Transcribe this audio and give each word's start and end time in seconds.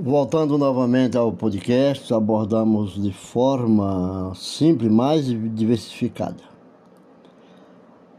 Voltando 0.00 0.56
novamente 0.56 1.18
ao 1.18 1.32
podcast, 1.32 2.14
abordamos 2.14 3.02
de 3.02 3.12
forma 3.12 4.32
simples, 4.36 4.92
mais 4.92 5.24
diversificada. 5.26 6.44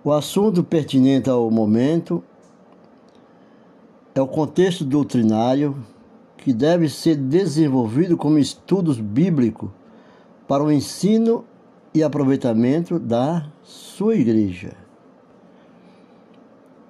O 0.03 0.11
assunto 0.11 0.61
pertinente 0.61 1.29
ao 1.29 1.49
momento 1.49 2.21
é 4.13 4.21
o 4.21 4.27
contexto 4.27 4.83
doutrinário 4.83 5.73
que 6.35 6.51
deve 6.51 6.89
ser 6.89 7.15
desenvolvido 7.15 8.17
como 8.17 8.37
estudos 8.37 8.99
bíblicos 8.99 9.69
para 10.49 10.61
o 10.61 10.69
ensino 10.69 11.45
e 11.93 12.03
aproveitamento 12.03 12.99
da 12.99 13.49
sua 13.63 14.17
igreja. 14.17 14.73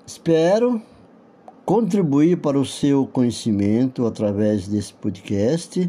Espero 0.03 0.81
contribuir 1.69 2.37
para 2.37 2.59
o 2.59 2.65
seu 2.65 3.05
conhecimento 3.05 4.07
através 4.07 4.67
desse 4.67 4.91
podcast 4.91 5.87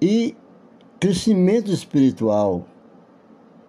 e 0.00 0.36
crescimento 1.00 1.72
espiritual. 1.72 2.64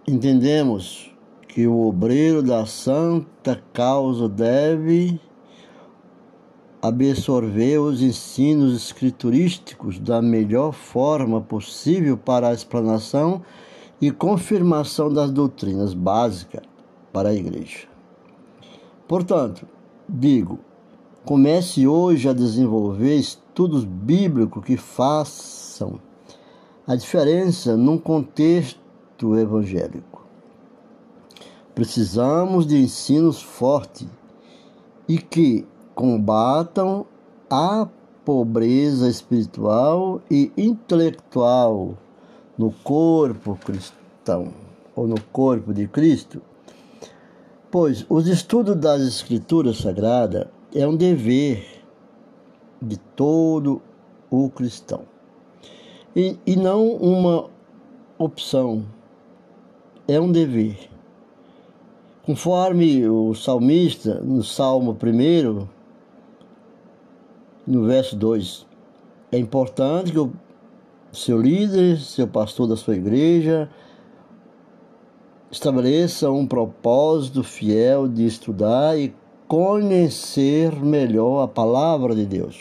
Entendemos 0.07 1.11
que 1.47 1.65
o 1.65 1.87
obreiro 1.87 2.43
da 2.43 2.63
santa 2.67 3.59
causa 3.73 4.29
deve 4.29 5.19
absorver 6.79 7.79
os 7.79 8.03
ensinos 8.03 8.75
escriturísticos 8.75 9.97
da 9.97 10.21
melhor 10.21 10.73
forma 10.73 11.41
possível 11.41 12.19
para 12.19 12.49
a 12.49 12.53
explanação 12.53 13.41
e 13.99 14.11
confirmação 14.11 15.11
das 15.11 15.31
doutrinas 15.31 15.95
básicas 15.95 16.61
para 17.11 17.29
a 17.29 17.33
igreja. 17.33 17.87
Portanto, 19.07 19.73
Digo, 20.07 20.59
comece 21.25 21.87
hoje 21.87 22.29
a 22.29 22.33
desenvolver 22.33 23.15
estudos 23.15 23.83
bíblicos 23.83 24.63
que 24.63 24.77
façam 24.77 25.99
a 26.85 26.95
diferença 26.95 27.75
num 27.75 27.97
contexto 27.97 29.35
evangélico. 29.35 30.23
Precisamos 31.73 32.67
de 32.67 32.77
ensinos 32.77 33.41
fortes 33.41 34.07
e 35.09 35.17
que 35.17 35.65
combatam 35.95 37.07
a 37.49 37.87
pobreza 38.23 39.09
espiritual 39.09 40.21
e 40.29 40.51
intelectual 40.55 41.97
no 42.55 42.71
corpo 42.83 43.57
cristão 43.65 44.53
ou 44.95 45.07
no 45.07 45.19
corpo 45.31 45.73
de 45.73 45.87
Cristo 45.87 46.41
Pois 47.77 48.05
os 48.07 48.25
estudos 48.29 48.77
das 48.77 49.01
Escrituras 49.01 49.79
Sagradas 49.79 50.47
é 50.73 50.87
um 50.87 50.95
dever 50.95 51.83
de 52.81 52.95
todo 52.95 53.81
o 54.31 54.49
cristão 54.49 55.01
e, 56.15 56.39
e 56.47 56.55
não 56.55 56.87
uma 56.93 57.49
opção, 58.17 58.85
é 60.07 60.17
um 60.17 60.31
dever. 60.31 60.89
Conforme 62.25 63.09
o 63.09 63.35
salmista, 63.35 64.21
no 64.21 64.41
Salmo 64.41 64.97
1, 64.97 65.67
no 67.67 67.83
verso 67.83 68.15
2, 68.15 68.65
é 69.33 69.37
importante 69.37 70.13
que 70.13 70.19
o 70.19 70.31
seu 71.11 71.41
líder, 71.41 71.99
seu 71.99 72.25
pastor 72.25 72.69
da 72.69 72.77
sua 72.77 72.95
igreja, 72.95 73.69
Estabeleça 75.51 76.31
um 76.31 76.45
propósito 76.45 77.43
fiel 77.43 78.07
de 78.07 78.25
estudar 78.25 78.97
e 78.97 79.13
conhecer 79.47 80.75
melhor 80.83 81.43
a 81.43 81.47
palavra 81.47 82.15
de 82.15 82.25
Deus. 82.25 82.59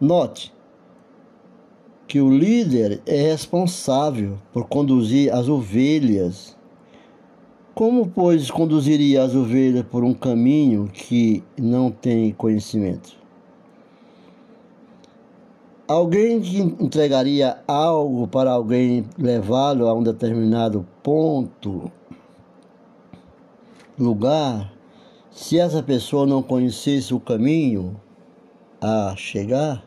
Note 0.00 0.52
que 2.06 2.20
o 2.20 2.30
líder 2.30 3.02
é 3.04 3.20
responsável 3.30 4.38
por 4.50 4.66
conduzir 4.66 5.30
as 5.30 5.46
ovelhas. 5.46 6.56
Como, 7.74 8.08
pois, 8.08 8.50
conduziria 8.50 9.22
as 9.22 9.34
ovelhas 9.34 9.84
por 9.84 10.02
um 10.02 10.14
caminho 10.14 10.88
que 10.90 11.44
não 11.58 11.90
tem 11.90 12.32
conhecimento? 12.32 13.18
Alguém 15.88 16.38
que 16.38 16.58
entregaria 16.58 17.62
algo 17.66 18.28
para 18.28 18.50
alguém 18.50 19.06
levá-lo 19.16 19.88
a 19.88 19.94
um 19.94 20.02
determinado 20.02 20.86
ponto, 21.02 21.90
lugar, 23.98 24.70
se 25.30 25.58
essa 25.58 25.82
pessoa 25.82 26.26
não 26.26 26.42
conhecesse 26.42 27.14
o 27.14 27.18
caminho 27.18 27.98
a 28.82 29.14
chegar, 29.16 29.82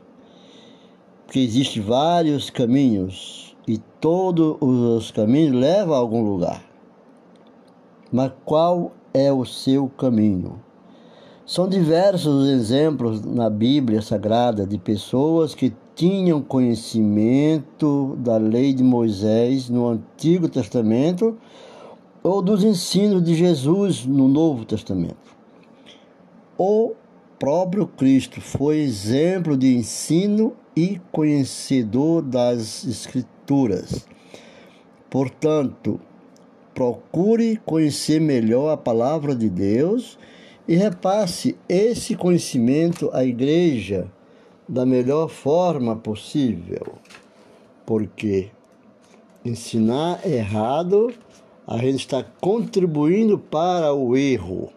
porque 1.27 1.37
existem 1.37 1.83
vários 1.83 2.49
caminhos 2.49 3.55
e 3.67 3.77
todos 3.77 4.57
os 4.59 5.11
caminhos 5.11 5.55
levam 5.55 5.93
a 5.93 5.99
algum 5.99 6.23
lugar. 6.23 6.63
Mas 8.11 8.31
qual 8.43 8.91
é 9.13 9.31
o 9.31 9.45
seu 9.45 9.87
caminho? 9.87 10.59
São 11.45 11.67
diversos 11.67 12.43
os 12.43 12.49
exemplos 12.49 13.23
na 13.23 13.49
Bíblia 13.49 14.01
Sagrada 14.01 14.65
de 14.65 14.79
pessoas 14.79 15.53
que 15.53 15.73
tinham 15.95 16.41
conhecimento 16.41 18.15
da 18.19 18.37
lei 18.37 18.73
de 18.73 18.83
Moisés 18.83 19.69
no 19.69 19.87
Antigo 19.87 20.47
Testamento 20.49 21.37
ou 22.23 22.41
dos 22.41 22.63
ensinos 22.63 23.23
de 23.23 23.35
Jesus 23.35 24.05
no 24.05 24.27
Novo 24.27 24.65
Testamento. 24.65 25.17
O 26.57 26.93
próprio 27.39 27.87
Cristo 27.87 28.39
foi 28.39 28.77
exemplo 28.77 29.57
de 29.57 29.75
ensino 29.75 30.53
e 30.75 30.99
conhecedor 31.11 32.21
das 32.21 32.85
Escrituras. 32.85 34.05
Portanto, 35.09 35.99
procure 36.73 37.59
conhecer 37.65 38.21
melhor 38.21 38.71
a 38.71 38.77
palavra 38.77 39.35
de 39.35 39.49
Deus 39.49 40.17
e 40.67 40.75
repasse 40.75 41.57
esse 41.67 42.15
conhecimento 42.15 43.09
à 43.11 43.25
igreja 43.25 44.07
da 44.71 44.85
melhor 44.85 45.27
forma 45.27 45.97
possível, 45.97 46.93
porque 47.85 48.49
ensinar 49.43 50.25
errado, 50.25 51.13
a 51.67 51.77
gente 51.79 51.99
está 51.99 52.23
contribuindo 52.23 53.37
para 53.37 53.93
o 53.93 54.15
erro. 54.15 54.71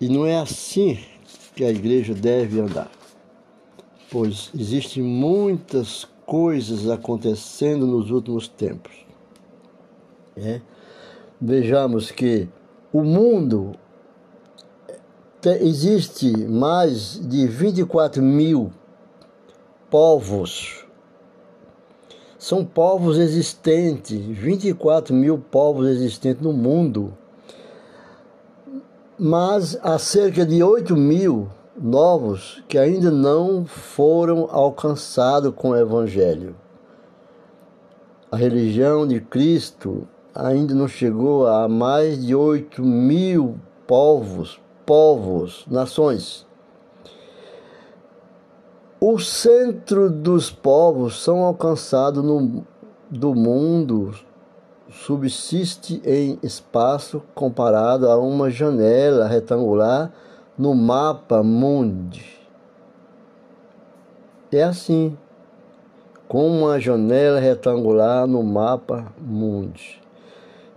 E 0.00 0.08
não 0.08 0.24
é 0.24 0.38
assim 0.38 0.98
que 1.54 1.62
a 1.62 1.68
igreja 1.68 2.14
deve 2.14 2.58
andar, 2.58 2.90
pois 4.10 4.50
existem 4.58 5.02
muitas 5.02 6.08
coisas 6.24 6.88
acontecendo 6.88 7.86
nos 7.86 8.10
últimos 8.10 8.48
tempos. 8.48 8.94
É? 10.38 10.62
Vejamos 11.38 12.10
que 12.10 12.48
o 12.90 13.02
mundo 13.02 13.72
existe 15.50 16.36
mais 16.48 17.20
de 17.22 17.46
24 17.46 18.22
mil 18.22 18.72
povos. 19.90 20.84
São 22.38 22.64
povos 22.64 23.18
existentes, 23.18 24.18
24 24.18 25.14
mil 25.14 25.38
povos 25.38 25.88
existentes 25.88 26.42
no 26.42 26.52
mundo. 26.52 27.12
Mas 29.18 29.78
há 29.82 29.98
cerca 29.98 30.44
de 30.44 30.62
8 30.62 30.96
mil 30.96 31.48
novos 31.76 32.62
que 32.68 32.76
ainda 32.76 33.10
não 33.10 33.64
foram 33.64 34.48
alcançados 34.50 35.52
com 35.54 35.70
o 35.70 35.76
Evangelho. 35.76 36.56
A 38.30 38.36
religião 38.36 39.06
de 39.06 39.20
Cristo 39.20 40.06
ainda 40.34 40.74
não 40.74 40.88
chegou 40.88 41.46
a 41.46 41.68
mais 41.68 42.24
de 42.24 42.34
8 42.34 42.82
mil 42.82 43.56
povos 43.86 44.63
povos, 44.84 45.64
nações. 45.66 46.46
O 49.00 49.18
centro 49.18 50.08
dos 50.10 50.50
povos 50.50 51.22
são 51.22 51.44
alcançados 51.44 52.24
no, 52.24 52.66
do 53.10 53.34
mundo 53.34 54.14
subsiste 54.88 56.00
em 56.04 56.38
espaço 56.42 57.22
comparado 57.34 58.08
a 58.08 58.16
uma 58.16 58.50
janela 58.50 59.26
retangular 59.26 60.12
no 60.56 60.74
mapa 60.74 61.42
mundi. 61.42 62.38
É 64.52 64.62
assim, 64.62 65.18
como 66.28 66.66
uma 66.66 66.78
janela 66.78 67.40
retangular 67.40 68.26
no 68.26 68.42
mapa 68.42 69.12
mundi 69.18 70.03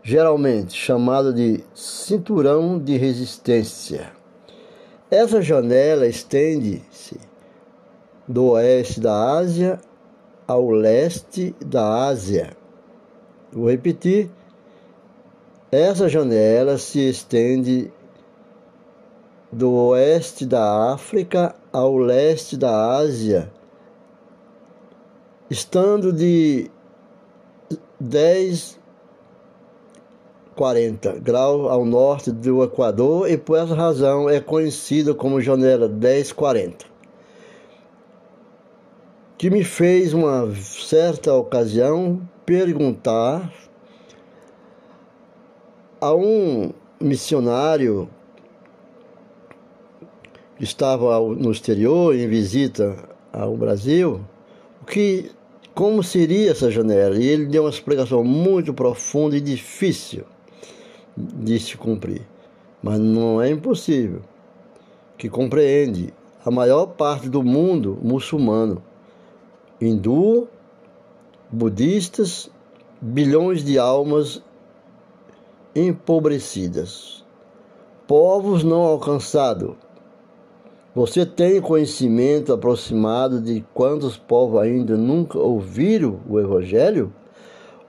geralmente 0.07 0.73
chamada 0.73 1.33
de 1.33 1.61
cinturão 1.75 2.79
de 2.79 2.95
resistência. 2.95 4.09
Essa 5.11 5.41
janela 5.41 6.07
estende-se 6.07 7.19
do 8.25 8.51
oeste 8.51 9.01
da 9.01 9.33
Ásia 9.37 9.77
ao 10.47 10.69
leste 10.69 11.53
da 11.59 12.05
Ásia. 12.05 12.55
Vou 13.51 13.69
repetir. 13.69 14.31
Essa 15.69 16.07
janela 16.07 16.77
se 16.77 17.09
estende 17.09 17.91
do 19.51 19.73
oeste 19.73 20.45
da 20.45 20.93
África 20.93 21.53
ao 21.73 21.97
leste 21.97 22.55
da 22.55 22.95
Ásia, 22.95 23.51
estando 25.49 26.13
de 26.13 26.71
10 27.99 28.76
40 30.57 31.19
graus 31.19 31.69
ao 31.69 31.85
norte 31.85 32.31
do 32.31 32.63
Equador 32.63 33.29
e 33.29 33.37
por 33.37 33.59
essa 33.59 33.75
razão 33.75 34.27
é 34.27 34.39
conhecido 34.39 35.13
como 35.13 35.39
janela 35.39 35.87
1040. 35.87 36.87
Que 39.37 39.51
me 39.51 39.63
fez 39.63 40.15
uma 40.15 40.51
certa 40.55 41.31
ocasião 41.35 42.27
perguntar 42.43 43.53
a 46.01 46.15
um 46.15 46.71
missionário 46.99 48.09
que 50.57 50.63
estava 50.63 51.19
no 51.19 51.51
exterior 51.51 52.15
em 52.15 52.27
visita 52.27 52.95
ao 53.31 53.55
Brasil, 53.55 54.21
o 54.81 54.85
que 54.85 55.29
como 55.75 56.01
seria 56.01 56.49
essa 56.49 56.71
janela? 56.71 57.15
E 57.15 57.27
ele 57.27 57.45
deu 57.45 57.65
uma 57.65 57.69
explicação 57.69 58.23
muito 58.23 58.73
profunda 58.73 59.37
e 59.37 59.41
difícil 59.41 60.25
de 61.17 61.59
se 61.59 61.75
cumprir. 61.75 62.21
Mas 62.81 62.99
não 62.99 63.41
é 63.41 63.49
impossível. 63.49 64.21
Que 65.17 65.29
compreende 65.29 66.13
a 66.45 66.51
maior 66.51 66.85
parte 66.85 67.27
do 67.27 67.43
mundo 67.43 67.97
muçulmano, 68.01 68.81
hindu, 69.81 70.47
budistas, 71.51 72.49
bilhões 73.01 73.63
de 73.63 73.79
almas 73.79 74.41
empobrecidas, 75.75 77.25
povos 78.07 78.63
não 78.63 78.81
alcançados. 78.81 79.75
Você 80.95 81.25
tem 81.25 81.61
conhecimento 81.61 82.53
aproximado 82.53 83.39
de 83.39 83.63
quantos 83.73 84.17
povos 84.17 84.59
ainda 84.59 84.97
nunca 84.97 85.37
ouviram 85.37 86.19
o 86.27 86.39
Evangelho? 86.39 87.13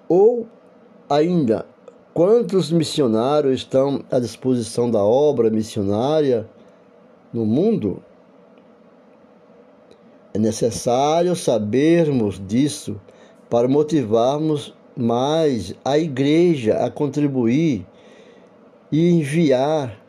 Ou 0.07 0.47
ainda 1.09 1.65
Quantos 2.19 2.73
missionários 2.73 3.61
estão 3.61 4.05
à 4.11 4.19
disposição 4.19 4.91
da 4.91 5.00
obra 5.00 5.50
missionária 5.50 6.49
no 7.32 7.47
mundo? 7.47 8.03
É 10.35 10.38
necessário 10.41 11.37
sabermos 11.37 12.44
disso 12.44 13.00
para 13.49 13.69
motivarmos 13.69 14.75
mais 14.97 15.76
a 15.85 15.97
igreja 15.97 16.79
a 16.85 16.91
contribuir 16.91 17.87
e 18.91 19.11
enviar 19.11 20.05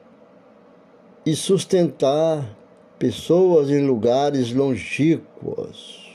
e 1.24 1.36
sustentar 1.36 2.58
pessoas 2.98 3.70
em 3.70 3.86
lugares 3.86 4.52
longínquos. 4.52 6.10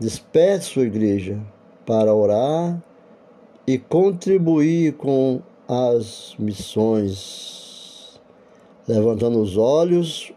Desperte 0.00 0.64
sua 0.64 0.82
igreja 0.82 1.38
para 1.86 2.12
orar 2.12 2.82
e 3.66 3.78
contribuir 3.78 4.94
com 4.94 5.40
as 5.68 6.34
missões, 6.38 8.20
levantando 8.86 9.40
os 9.40 9.56
olhos 9.56 10.32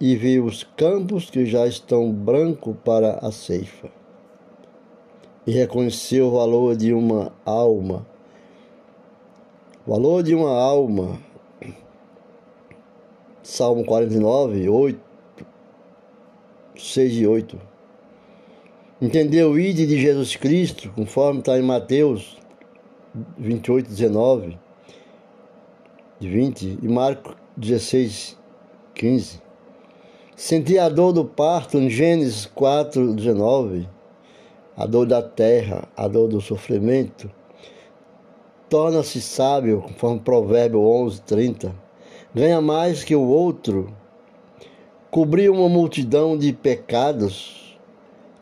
e 0.00 0.14
ver 0.16 0.40
os 0.40 0.62
campos 0.62 1.28
que 1.28 1.44
já 1.44 1.66
estão 1.66 2.12
brancos 2.12 2.76
para 2.84 3.18
a 3.18 3.32
ceifa, 3.32 3.90
e 5.46 5.52
reconhecer 5.52 6.22
o 6.22 6.30
valor 6.30 6.76
de 6.76 6.92
uma 6.92 7.32
alma. 7.44 8.06
O 9.86 9.90
valor 9.90 10.22
de 10.22 10.34
uma 10.34 10.50
alma. 10.50 11.18
Salmo 13.42 13.84
49, 13.84 14.68
8, 14.70 15.00
6 16.76 17.12
e 17.18 17.26
8. 17.26 17.60
Entender 19.02 19.44
o 19.44 19.58
ide 19.58 19.86
de 19.86 20.00
Jesus 20.00 20.34
Cristo, 20.34 20.90
conforme 20.94 21.40
está 21.40 21.58
em 21.58 21.62
Mateus 21.62 22.38
28, 23.38 23.88
19, 23.88 24.58
20 26.20 26.78
e 26.82 26.88
Marcos 26.88 27.34
16, 27.56 28.36
15. 28.92 29.40
Sentir 30.34 30.80
a 30.80 30.88
dor 30.88 31.12
do 31.12 31.24
parto 31.24 31.78
em 31.78 31.88
Gênesis 31.88 32.44
4, 32.46 33.14
19, 33.14 33.88
a 34.76 34.84
dor 34.84 35.06
da 35.06 35.22
terra, 35.22 35.86
a 35.96 36.08
dor 36.08 36.28
do 36.28 36.40
sofrimento. 36.40 37.30
Torna-se 38.68 39.20
sábio, 39.20 39.82
conforme 39.82 40.18
Provérbio 40.18 40.80
11, 40.80 41.22
30. 41.22 41.74
Ganha 42.34 42.60
mais 42.60 43.04
que 43.04 43.14
o 43.14 43.22
outro. 43.22 43.94
Cobrir 45.08 45.50
uma 45.50 45.68
multidão 45.68 46.36
de 46.36 46.52
pecados. 46.52 47.78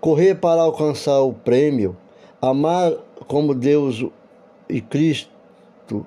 Correr 0.01 0.37
para 0.37 0.63
alcançar 0.63 1.21
o 1.21 1.35
prêmio. 1.35 1.95
Amar 2.41 2.93
como 3.29 3.55
Deus 3.55 4.03
e 4.73 4.81
Cristo 4.81 6.07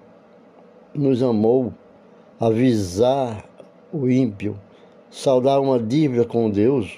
nos 0.92 1.22
amou, 1.22 1.72
avisar 2.40 3.46
o 3.94 4.10
ímpio, 4.10 4.60
saudar 5.12 5.62
uma 5.62 5.78
dívida 5.78 6.26
com 6.26 6.50
Deus, 6.50 6.98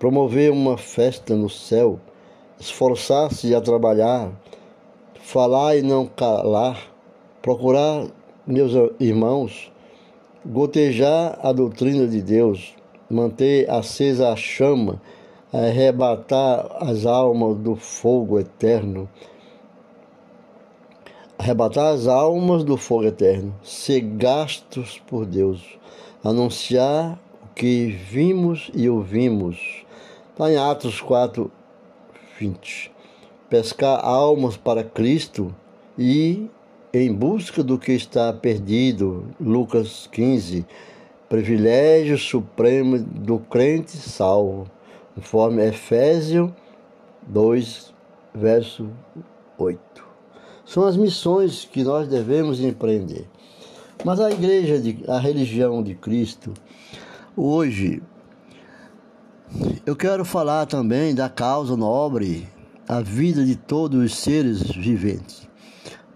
promover 0.00 0.50
uma 0.50 0.76
festa 0.76 1.36
no 1.36 1.48
céu, 1.48 2.00
esforçar-se 2.58 3.54
a 3.54 3.60
trabalhar, 3.60 4.32
falar 5.20 5.76
e 5.76 5.82
não 5.82 6.06
calar, 6.06 6.90
procurar, 7.40 8.08
meus 8.44 8.72
irmãos, 8.98 9.72
gotejar 10.44 11.38
a 11.40 11.52
doutrina 11.52 12.08
de 12.08 12.20
Deus, 12.20 12.74
manter 13.08 13.70
acesa 13.70 14.32
a 14.32 14.36
chama, 14.36 15.00
arrebatar 15.52 16.66
as 16.80 17.06
almas 17.06 17.56
do 17.58 17.76
fogo 17.76 18.40
eterno, 18.40 19.08
arrebatar 21.38 21.92
as 21.92 22.06
almas 22.06 22.64
do 22.64 22.76
fogo 22.76 23.04
eterno, 23.04 23.54
ser 23.62 24.00
gastos 24.00 25.00
por 25.06 25.26
Deus, 25.26 25.78
anunciar 26.24 27.18
o 27.42 27.54
que 27.54 27.86
vimos 27.86 28.70
e 28.74 28.88
ouvimos. 28.88 29.84
Está 30.32 30.50
em 30.50 30.56
Atos 30.56 31.00
4, 31.00 31.50
20. 32.38 32.92
Pescar 33.48 34.04
almas 34.04 34.56
para 34.56 34.82
Cristo 34.82 35.54
e 35.98 36.48
em 36.92 37.12
busca 37.12 37.62
do 37.62 37.78
que 37.78 37.92
está 37.92 38.32
perdido. 38.32 39.24
Lucas 39.40 40.08
15. 40.10 40.66
Privilégio 41.28 42.18
supremo 42.18 42.98
do 42.98 43.38
crente 43.38 43.96
salvo, 43.96 44.70
conforme 45.14 45.66
Efésio 45.66 46.54
2, 47.26 47.94
verso 48.34 48.88
8 49.58 50.05
são 50.66 50.84
as 50.84 50.96
missões 50.96 51.66
que 51.70 51.82
nós 51.84 52.08
devemos 52.08 52.60
empreender. 52.60 53.26
Mas 54.04 54.20
a 54.20 54.30
igreja, 54.30 54.78
de, 54.78 55.02
a 55.08 55.18
religião 55.18 55.82
de 55.82 55.94
Cristo, 55.94 56.52
hoje, 57.36 58.02
eu 59.86 59.94
quero 59.94 60.24
falar 60.24 60.66
também 60.66 61.14
da 61.14 61.28
causa 61.28 61.76
nobre, 61.76 62.48
a 62.88 63.00
vida 63.00 63.44
de 63.44 63.56
todos 63.56 64.04
os 64.04 64.16
seres 64.16 64.62
viventes, 64.62 65.48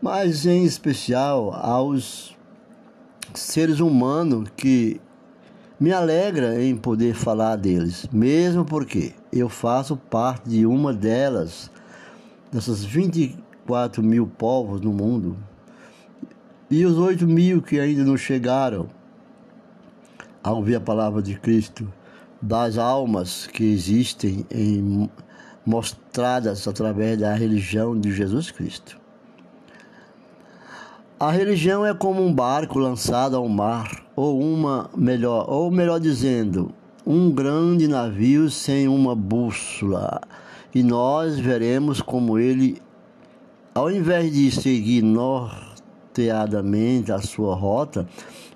mas 0.01 0.47
em 0.47 0.65
especial 0.65 1.53
aos 1.53 2.37
seres 3.35 3.81
humanos 3.81 4.49
que 4.57 5.01
me 5.81 5.93
alegra 5.93 6.63
em 6.63 6.77
poder 6.77 7.15
falar 7.15 7.57
deles, 7.57 8.07
mesmo 8.13 8.65
porque 8.65 9.15
eu 9.33 9.49
faço 9.49 9.97
parte 9.97 10.49
de 10.49 10.67
uma 10.67 10.93
delas, 10.93 11.71
dessas 12.53 12.85
20 12.85 13.37
4 13.71 14.03
mil 14.03 14.27
povos 14.27 14.81
no 14.81 14.93
mundo, 14.93 15.37
e 16.69 16.85
os 16.85 16.99
8 16.99 17.25
mil 17.25 17.63
que 17.63 17.79
ainda 17.79 18.03
não 18.03 18.17
chegaram 18.17 18.89
a 20.43 20.51
ouvir 20.51 20.75
a 20.75 20.81
palavra 20.81 21.23
de 21.23 21.39
Cristo, 21.39 21.87
das 22.43 22.77
almas 22.77 23.47
que 23.47 23.63
existem 23.63 24.45
em, 24.51 25.09
mostradas 25.65 26.67
através 26.67 27.17
da 27.21 27.33
religião 27.33 27.97
de 27.97 28.13
Jesus 28.13 28.51
Cristo. 28.51 28.99
A 31.21 31.31
religião 31.31 31.87
é 31.87 31.95
como 31.95 32.27
um 32.27 32.35
barco 32.35 32.77
lançado 32.77 33.37
ao 33.37 33.49
mar, 33.49 34.05
ou 34.17 34.41
uma 34.41 34.91
melhor, 34.97 35.49
ou 35.49 35.71
melhor 35.71 36.01
dizendo, 36.01 36.73
um 37.07 37.31
grande 37.31 37.87
navio 37.87 38.51
sem 38.51 38.89
uma 38.89 39.15
bússola, 39.15 40.21
e 40.75 40.83
nós 40.83 41.39
veremos 41.39 42.03
como 42.03 42.37
ele 42.37 42.83
ao 43.81 43.91
invés 43.91 44.31
de 44.31 44.51
seguir 44.51 45.01
norteadamente 45.01 47.11
a 47.11 47.19
sua 47.19 47.55
rota, 47.55 48.07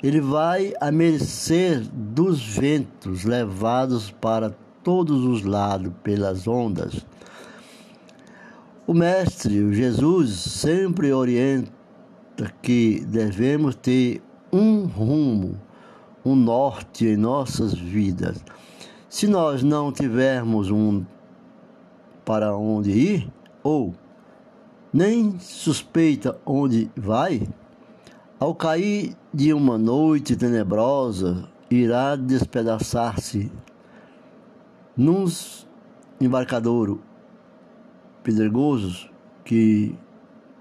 ele 0.03 0.21
vai 0.21 0.75
à 0.79 0.93
mercê 0.93 1.81
dos 1.91 2.45
ventos 2.45 3.25
levados 3.25 4.11
para 4.11 4.55
todos 4.83 5.25
os 5.25 5.43
lados 5.43 5.91
pelas 6.03 6.47
ondas. 6.47 7.07
O 8.87 8.93
Mestre, 8.93 9.63
o 9.63 9.73
Jesus, 9.73 10.35
sempre 10.35 11.11
orienta 11.11 11.73
que 12.61 13.03
devemos 13.09 13.75
ter 13.77 14.21
um 14.53 14.85
rumo, 14.85 15.59
um 16.23 16.37
norte 16.37 17.07
em 17.07 17.17
nossas 17.17 17.73
vidas. 17.73 18.45
Se 19.09 19.27
nós 19.27 19.63
não 19.63 19.91
tivermos 19.91 20.71
um 20.71 21.03
para 22.27 22.55
onde 22.55 22.91
ir, 22.91 23.27
ou 23.63 23.95
nem 24.95 25.41
suspeita 25.41 26.39
onde 26.47 26.89
vai, 26.97 27.43
ao 28.39 28.55
cair 28.55 29.17
de 29.33 29.53
uma 29.53 29.77
noite 29.77 30.37
tenebrosa, 30.37 31.49
irá 31.69 32.15
despedaçar-se 32.15 33.51
num 34.97 35.25
embarcadouro 36.21 37.03
pedregosos 38.23 39.11
que 39.45 39.99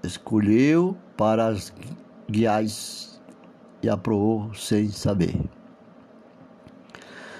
escolheu 0.02 0.96
para 1.16 1.46
as 1.46 1.72
guiais 2.28 3.20
e 3.84 3.88
aproou 3.88 4.52
sem 4.52 4.88
saber. 4.90 5.40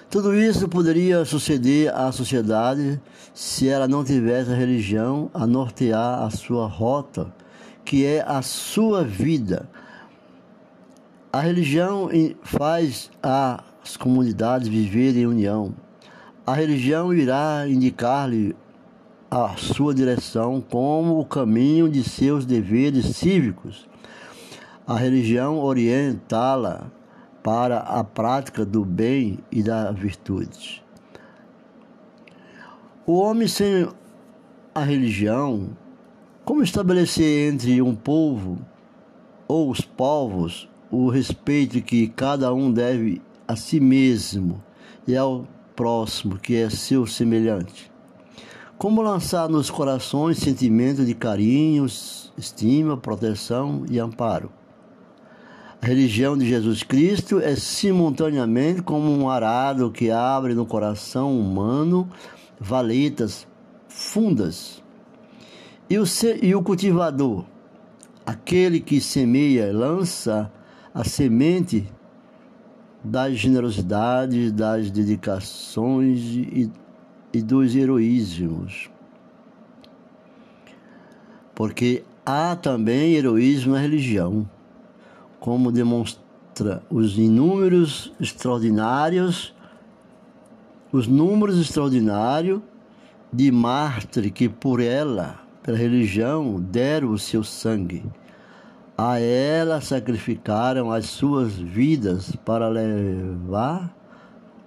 Tudo 0.08 0.32
isso 0.32 0.68
poderia 0.68 1.24
suceder 1.24 1.92
à 1.92 2.12
sociedade 2.12 3.02
se 3.34 3.68
ela 3.68 3.88
não 3.88 4.04
tivesse 4.04 4.52
a 4.52 4.54
religião 4.54 5.28
a 5.34 5.44
nortear 5.44 6.22
a 6.22 6.30
sua 6.30 6.68
rota, 6.68 7.34
que 7.84 8.06
é 8.06 8.22
a 8.22 8.40
sua 8.42 9.02
vida. 9.02 9.68
A 11.32 11.40
religião 11.40 12.08
faz 12.44 13.10
as 13.20 13.96
comunidades 13.96 14.68
viverem 14.68 15.22
em 15.22 15.26
união. 15.26 15.74
A 16.46 16.54
religião 16.54 17.12
irá 17.12 17.66
indicar-lhe 17.68 18.54
a 19.28 19.56
sua 19.56 19.92
direção 19.92 20.60
como 20.60 21.18
o 21.18 21.24
caminho 21.24 21.88
de 21.88 22.04
seus 22.04 22.46
deveres 22.46 23.16
cívicos. 23.16 23.88
A 24.86 24.96
religião 24.96 25.58
orientá-la 25.58 26.86
para 27.42 27.78
a 27.78 28.04
prática 28.04 28.64
do 28.64 28.84
bem 28.84 29.40
e 29.50 29.60
da 29.60 29.90
virtude. 29.90 30.83
O 33.06 33.18
homem 33.18 33.46
sem 33.46 33.86
a 34.74 34.80
religião, 34.80 35.76
como 36.42 36.62
estabelecer 36.62 37.52
entre 37.52 37.82
um 37.82 37.94
povo 37.94 38.58
ou 39.46 39.70
os 39.70 39.82
povos 39.82 40.70
o 40.90 41.10
respeito 41.10 41.82
que 41.82 42.08
cada 42.08 42.54
um 42.54 42.72
deve 42.72 43.20
a 43.46 43.56
si 43.56 43.78
mesmo 43.78 44.64
e 45.06 45.14
ao 45.14 45.46
próximo, 45.76 46.38
que 46.38 46.56
é 46.56 46.70
seu 46.70 47.06
semelhante? 47.06 47.92
Como 48.78 49.02
lançar 49.02 49.50
nos 49.50 49.68
corações 49.68 50.38
sentimentos 50.38 51.04
de 51.04 51.14
carinho, 51.14 51.84
estima, 52.38 52.96
proteção 52.96 53.84
e 53.90 53.98
amparo? 53.98 54.50
A 55.82 55.86
religião 55.86 56.38
de 56.38 56.48
Jesus 56.48 56.82
Cristo 56.82 57.38
é 57.38 57.54
simultaneamente 57.54 58.80
como 58.80 59.10
um 59.10 59.28
arado 59.28 59.90
que 59.90 60.10
abre 60.10 60.54
no 60.54 60.64
coração 60.64 61.38
humano 61.38 62.08
valetas 62.58 63.46
fundas. 63.88 64.82
E 65.88 65.98
o, 65.98 66.04
e 66.42 66.54
o 66.54 66.62
cultivador, 66.62 67.44
aquele 68.24 68.80
que 68.80 69.00
semeia, 69.00 69.72
lança 69.72 70.50
a 70.92 71.04
semente 71.04 71.86
das 73.02 73.34
generosidades, 73.34 74.50
das 74.50 74.90
dedicações 74.90 76.20
e 76.20 76.70
e 77.34 77.42
dos 77.42 77.74
heroísmos. 77.74 78.88
Porque 81.54 82.04
há 82.24 82.56
também 82.56 83.14
heroísmo 83.14 83.72
na 83.72 83.80
religião, 83.80 84.48
como 85.40 85.72
demonstra 85.72 86.82
os 86.88 87.18
inúmeros 87.18 88.12
extraordinários, 88.20 89.53
os 90.94 91.08
números 91.08 91.58
extraordinários 91.58 92.60
de 93.32 93.50
mártires 93.50 94.30
que 94.30 94.48
por 94.48 94.80
ela, 94.80 95.40
pela 95.60 95.76
religião, 95.76 96.60
deram 96.60 97.10
o 97.10 97.18
seu 97.18 97.42
sangue. 97.42 98.04
A 98.96 99.18
ela 99.18 99.80
sacrificaram 99.80 100.92
as 100.92 101.06
suas 101.06 101.54
vidas 101.54 102.36
para 102.44 102.68
levar 102.68 103.92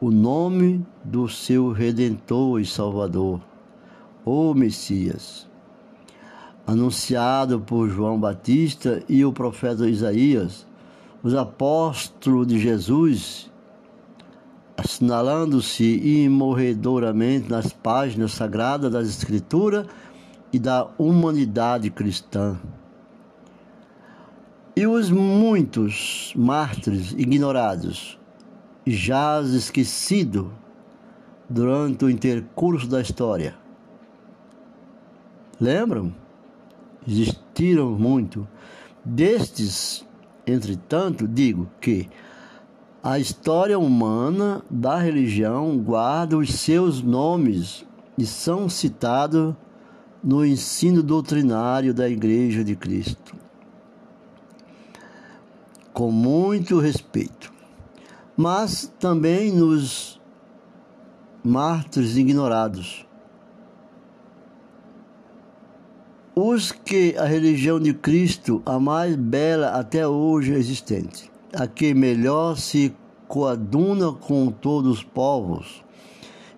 o 0.01 0.11
nome 0.11 0.85
do 1.01 1.29
seu 1.29 1.71
Redentor 1.71 2.59
e 2.59 2.65
Salvador, 2.65 3.39
o 4.25 4.53
Messias. 4.53 5.49
Anunciado 6.67 7.61
por 7.61 7.87
João 7.87 8.19
Batista 8.19 9.01
e 9.07 9.23
o 9.23 9.31
profeta 9.31 9.87
Isaías, 9.87 10.67
os 11.23 11.33
apóstolos 11.33 12.47
de 12.47 12.59
Jesus, 12.59 13.49
assinalando-se 14.77 16.23
imorredoramente 16.23 17.49
nas 17.49 17.73
páginas 17.73 18.33
sagradas 18.33 18.91
das 18.91 19.07
Escrituras 19.07 19.87
e 20.53 20.59
da 20.59 20.87
humanidade 20.97 21.89
cristã. 21.89 22.57
E 24.75 24.85
os 24.85 25.09
muitos 25.09 26.31
mártires 26.35 27.11
ignorados, 27.13 28.19
jaz 28.85 29.49
esquecido 29.49 30.53
durante 31.49 32.05
o 32.05 32.09
intercurso 32.09 32.87
da 32.87 33.01
história. 33.01 33.55
Lembram? 35.59 36.13
Existiram 37.07 37.91
muito. 37.91 38.47
Destes, 39.03 40.05
entretanto, 40.45 41.27
digo 41.27 41.67
que 41.81 42.07
a 43.07 43.19
história 43.19 43.79
humana 43.79 44.61
da 44.69 44.97
religião 44.97 45.77
guarda 45.77 46.37
os 46.37 46.53
seus 46.53 47.01
nomes 47.01 47.85
e 48.17 48.25
são 48.25 48.67
citados 48.67 49.55
no 50.21 50.45
ensino 50.45 51.01
doutrinário 51.01 51.93
da 51.93 52.09
Igreja 52.09 52.63
de 52.63 52.75
Cristo. 52.75 53.35
Com 55.93 56.11
muito 56.11 56.79
respeito 56.79 57.55
mas 58.37 58.93
também 58.99 59.51
nos 59.51 60.21
mártires 61.43 62.15
ignorados. 62.17 63.03
Os 66.35 66.71
que 66.71 67.17
a 67.17 67.25
religião 67.25 67.79
de 67.79 67.95
Cristo, 67.95 68.61
a 68.63 68.79
mais 68.79 69.15
bela 69.15 69.69
até 69.69 70.07
hoje 70.07 70.53
existente, 70.53 71.31
a 71.53 71.67
que 71.67 71.93
melhor 71.93 72.57
se 72.57 72.95
coaduna 73.27 74.11
com 74.11 74.51
todos 74.51 74.99
os 74.99 75.03
povos, 75.03 75.83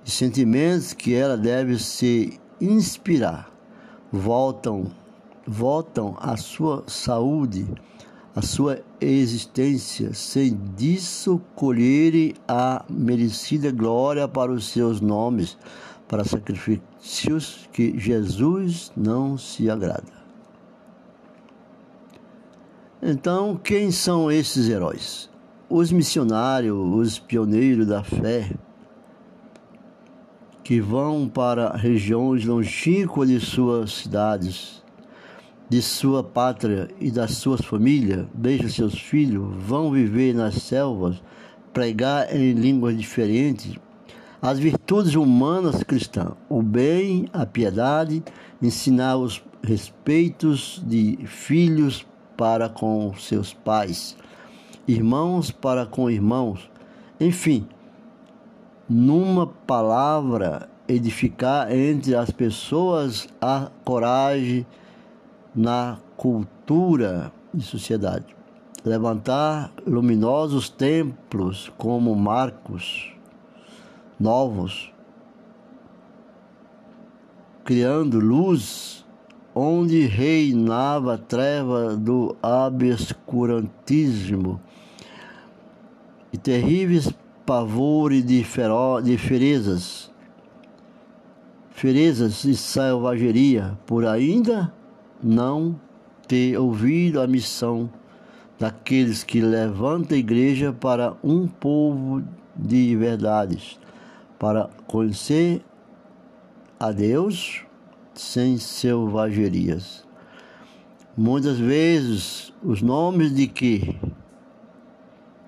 e 0.05 0.11
sentimentos 0.11 0.93
que 0.93 1.13
ela 1.13 1.37
deve 1.37 1.77
se 1.77 2.39
inspirar, 2.59 3.51
voltam, 4.11 4.87
voltam 5.45 6.15
à 6.19 6.37
sua 6.37 6.83
saúde 6.87 7.67
a 8.35 8.41
sua 8.41 8.79
existência, 9.01 10.13
sem 10.13 10.57
disso 10.75 11.41
colherem 11.55 12.35
a 12.47 12.85
merecida 12.89 13.71
glória 13.71 14.27
para 14.27 14.51
os 14.51 14.69
seus 14.69 15.01
nomes, 15.01 15.57
para 16.07 16.23
sacrifícios 16.23 17.67
que 17.73 17.99
Jesus 17.99 18.91
não 18.95 19.37
se 19.37 19.69
agrada. 19.69 20.18
Então, 23.01 23.55
quem 23.55 23.91
são 23.91 24.29
esses 24.29 24.67
heróis? 24.67 25.29
Os 25.69 25.89
missionários, 25.89 26.77
os 26.77 27.17
pioneiros 27.17 27.87
da 27.87 28.03
fé, 28.03 28.51
que 30.61 30.81
vão 30.81 31.25
para 31.29 31.77
regiões 31.77 32.43
longínquas 32.43 33.29
de 33.29 33.39
suas 33.39 33.93
cidades, 33.93 34.83
de 35.69 35.81
sua 35.81 36.21
pátria 36.21 36.89
e 36.99 37.09
das 37.09 37.37
suas 37.37 37.61
famílias, 37.61 38.27
deixa 38.33 38.67
seus 38.67 38.99
filhos, 38.99 39.55
vão 39.63 39.91
viver 39.91 40.35
nas 40.35 40.55
selvas, 40.55 41.23
pregar 41.71 42.35
em 42.35 42.51
línguas 42.51 42.97
diferentes, 42.97 43.77
as 44.41 44.59
virtudes 44.59 45.15
humanas 45.15 45.83
cristãs, 45.83 46.33
o 46.49 46.61
bem, 46.61 47.29
a 47.31 47.45
piedade, 47.45 48.21
ensinar 48.61 49.15
os 49.15 49.41
respeitos 49.63 50.83
de 50.85 51.17
filhos 51.25 52.05
para 52.39 52.69
com 52.69 53.13
seus 53.15 53.53
pais, 53.53 54.15
irmãos 54.87 55.51
para 55.51 55.85
com 55.85 56.09
irmãos, 56.09 56.71
enfim, 57.19 57.67
numa 58.87 59.45
palavra, 59.45 60.69
edificar 60.87 61.69
entre 61.69 62.15
as 62.15 62.31
pessoas 62.31 63.27
a 63.41 63.69
coragem, 63.83 64.65
na 65.53 65.97
cultura 66.15 67.29
e 67.53 67.59
sociedade. 67.59 68.33
Levantar 68.85 69.73
luminosos 69.85 70.69
templos 70.69 71.69
como 71.77 72.15
marcos 72.15 73.13
novos, 74.17 74.93
criando 77.65 78.17
luz 78.17 78.98
onde 79.53 80.05
reinava 80.05 81.15
a 81.15 81.17
treva 81.17 81.95
do 81.95 82.35
obscurantismo, 82.41 84.59
e 86.31 86.37
terríveis 86.37 87.11
pavores 87.45 88.23
de, 88.23 88.45
de 89.03 89.17
ferezas, 89.17 90.11
ferezas 91.71 92.43
e 92.43 92.55
selvageria, 92.55 93.77
por 93.85 94.05
ainda 94.05 94.71
não 95.21 95.79
ter 96.27 96.57
ouvido 96.57 97.19
a 97.19 97.25
missão 97.25 97.89
daqueles 98.59 99.23
que 99.23 99.41
levantam 99.41 100.15
a 100.15 100.19
igreja 100.19 100.71
para 100.71 101.15
um 101.23 101.47
povo 101.47 102.23
de 102.55 102.95
verdades, 102.95 103.79
para 104.37 104.69
conhecer 104.85 105.63
a 106.79 106.91
Deus 106.91 107.63
sem 108.19 108.57
selvagerias. 108.57 110.05
Muitas 111.17 111.57
vezes, 111.57 112.53
os 112.61 112.81
nomes 112.81 113.33
de 113.33 113.47
que 113.47 113.97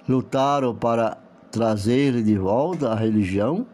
lutaram 0.07 0.73
para 0.73 1.17
trazer 1.51 2.23
de 2.23 2.37
volta 2.37 2.89
a 2.89 2.95
religião, 2.95 3.65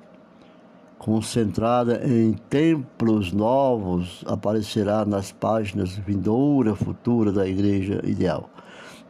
concentrada 0.98 2.01
em 2.06 2.34
templos 2.34 3.32
novos, 3.32 4.24
aparecerá 4.25 5.06
nas 5.06 5.32
páginas 5.32 5.96
vindoura 5.96 6.75
futura 6.75 7.32
da 7.32 7.48
igreja 7.48 8.01
ideal. 8.04 8.50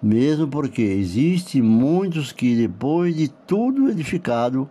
Mesmo 0.03 0.50
porque 0.50 0.82
existem 0.82 1.62
muitos 1.62 2.34
que 2.34 2.56
depois 2.56 3.15
de 3.15 3.29
tudo 3.29 3.89
edificado, 3.89 4.70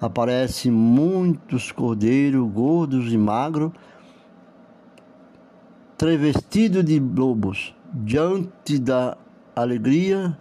aparecem 0.00 0.72
muitos 0.72 1.70
cordeiros 1.70 2.50
gordos 2.50 3.12
e 3.12 3.18
magros, 3.18 3.72
travestidos 5.96 6.84
de 6.84 6.98
lobos, 7.00 7.74
diante 7.92 8.78
da 8.78 9.16
alegria 9.54 10.36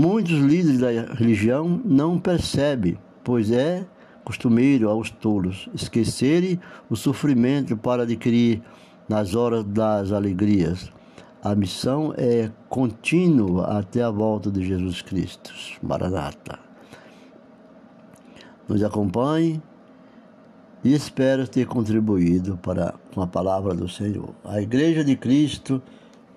Muitos 0.00 0.38
líderes 0.38 0.78
da 0.78 0.90
religião 1.14 1.80
não 1.84 2.20
percebem, 2.20 2.98
pois 3.24 3.50
é 3.50 3.86
costumeiro 4.22 4.88
aos 4.88 5.10
tolos 5.10 5.68
esquecerem 5.74 6.60
o 6.90 6.94
sofrimento 6.94 7.76
para 7.76 8.04
adquirir 8.04 8.62
nas 9.08 9.34
horas 9.34 9.64
das 9.64 10.12
alegrias. 10.12 10.92
A 11.42 11.54
missão 11.54 12.14
é 12.16 12.48
contínua 12.68 13.78
até 13.78 14.02
a 14.02 14.10
volta 14.10 14.50
de 14.50 14.64
Jesus 14.64 15.02
Cristo. 15.02 15.52
Maranata. 15.82 16.58
Nos 18.68 18.84
acompanhe 18.84 19.60
e 20.84 20.94
espero 20.94 21.46
ter 21.48 21.66
contribuído 21.66 22.56
para 22.58 22.94
com 23.12 23.20
a 23.20 23.26
palavra 23.26 23.74
do 23.74 23.88
Senhor. 23.88 24.34
A 24.44 24.60
Igreja 24.60 25.02
de 25.04 25.16
Cristo 25.16 25.82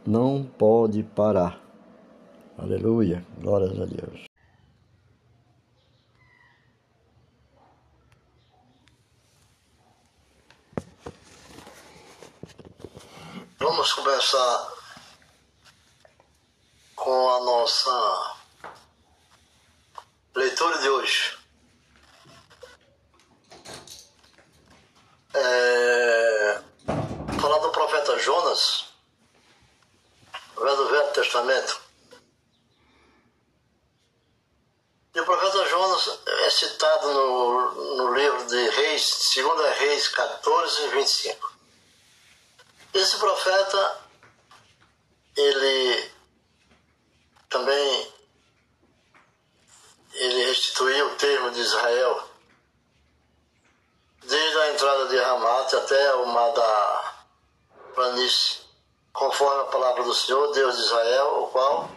não 0.05 0.43
pode 0.43 1.03
parar. 1.03 1.59
Aleluia. 2.57 3.25
Glórias 3.39 3.79
a 3.79 3.85
Deus. 3.85 4.25
Vamos 13.59 13.93
começar 13.93 14.73
com 16.95 17.29
a 17.29 17.45
nossa 17.45 18.35
leitura 20.35 20.79
de 20.79 20.89
hoje. 20.89 21.40
É, 25.43 26.61
falar 27.39 27.57
do 27.59 27.71
profeta 27.71 28.17
Jonas, 28.19 28.85
do 30.55 30.89
Velho 30.89 31.11
Testamento. 31.13 31.81
E 35.13 35.19
o 35.19 35.25
profeta 35.25 35.65
Jonas 35.67 36.19
é 36.27 36.49
citado 36.49 37.11
no, 37.11 37.95
no 37.97 38.13
livro 38.13 38.45
de 38.45 38.69
Reis, 38.69 39.31
2 39.35 39.77
Reis 39.79 40.07
14, 40.09 40.87
25. 40.89 41.51
Esse 42.93 43.17
profeta, 43.17 43.99
ele 45.35 46.11
também 47.49 48.13
ele 50.13 50.45
restituiu 50.45 51.07
o 51.07 51.15
termo 51.15 51.51
de 51.51 51.61
Israel 51.61 52.30
desde 54.23 54.57
a 54.57 54.73
entrada 54.73 55.07
de 55.07 55.17
Ramat 55.17 55.73
até 55.73 56.15
o 56.15 56.25
mar 56.27 56.51
da 56.51 57.13
planície, 57.93 58.59
conforme 59.13 59.61
a 59.61 59.65
palavra 59.65 60.03
do 60.03 60.13
Senhor, 60.13 60.51
Deus 60.53 60.75
de 60.75 60.81
Israel, 60.83 61.43
o 61.43 61.47
qual 61.47 61.89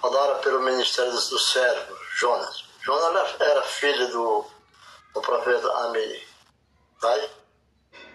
falara 0.00 0.36
pelo 0.36 0.60
ministério 0.60 1.12
do 1.12 1.38
servo 1.38 1.96
Jonas. 2.16 2.64
Jonas 2.82 3.40
era 3.40 3.62
filho 3.62 4.08
do, 4.08 4.44
do 5.14 5.20
profeta 5.20 5.68
Ami, 5.84 6.26
vai? 7.00 7.30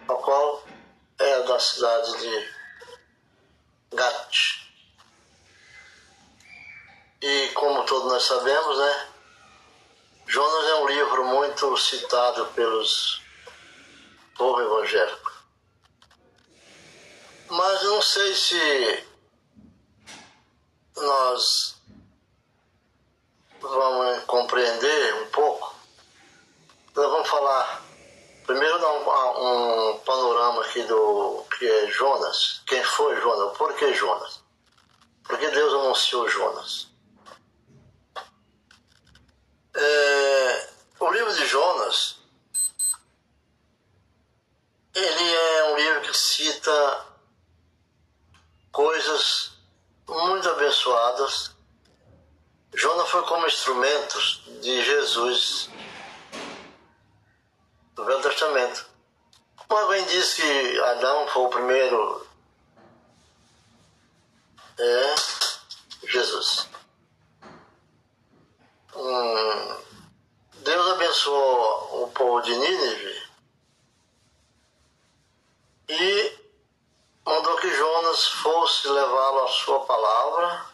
o 0.08 0.14
qual 0.16 0.64
é 1.20 1.44
da 1.44 1.60
cidade 1.60 2.18
de 2.20 2.56
Gat. 3.94 4.70
E 7.22 7.50
como 7.54 7.84
todos 7.86 8.12
nós 8.12 8.24
sabemos, 8.24 8.78
né? 8.78 9.08
Jonas 10.28 10.70
é 10.70 10.76
um 10.76 10.88
livro 10.88 11.26
muito 11.26 11.78
citado 11.78 12.46
pelos 12.48 13.25
povo 14.36 14.62
evangélico. 14.62 15.32
Mas 17.50 17.84
eu 17.84 17.92
não 17.92 18.02
sei 18.02 18.36
se 18.36 19.08
nós 20.98 21.76
vamos 23.62 24.24
compreender 24.26 25.16
um 25.24 25.30
pouco. 25.32 25.76
Nós 26.96 27.12
vamos 27.12 27.28
falar, 27.28 27.82
primeiro 28.46 28.80
dar 28.80 28.92
um, 28.92 29.92
um 29.92 30.00
panorama 30.00 30.62
aqui 30.64 30.84
do 30.84 31.46
que 31.58 31.66
é 31.66 31.88
Jonas. 31.88 32.62
Quem 32.66 32.84
foi 32.84 33.20
Jonas? 33.22 33.58
Por 33.58 33.74
que 33.76 33.94
Jonas? 33.94 34.44
Porque 35.24 35.48
Deus 35.50 35.74
anunciou 35.74 36.28
Jonas. 36.30 36.88
É, 39.74 40.70
o 41.00 41.12
livro 41.12 41.34
de 41.34 41.46
Jonas, 41.48 42.18
ele 44.96 45.36
é 45.36 45.64
um 45.72 45.76
livro 45.76 46.02
que 46.02 46.18
cita 46.18 47.06
coisas 48.72 49.52
muito 50.08 50.50
abençoadas 50.50 51.56
Jonas 52.76 53.10
foi 53.10 53.24
como 53.24 53.48
instrumento 53.48 54.20
de 54.60 54.84
Jesus 54.84 55.70
do 57.94 58.04
Velho 58.04 58.22
Testamento. 58.22 58.86
Como 59.56 59.80
alguém 59.80 60.04
diz 60.08 60.34
que 60.34 60.80
Adão 60.82 61.26
foi 61.30 61.44
o 61.44 61.50
primeiro, 61.50 62.28
é 64.78 65.16
Jesus. 66.06 66.68
Hum, 68.94 69.78
Deus 70.56 70.92
abençoou 70.92 72.04
o 72.04 72.12
povo 72.12 72.42
de 72.42 72.58
Nínive 72.58 73.25
e 75.88 76.40
mandou 77.26 77.56
que 77.58 77.74
Jonas 77.76 78.28
fosse 78.28 78.88
levá-lo 78.88 79.44
a 79.44 79.48
sua 79.48 79.86
palavra 79.86 80.66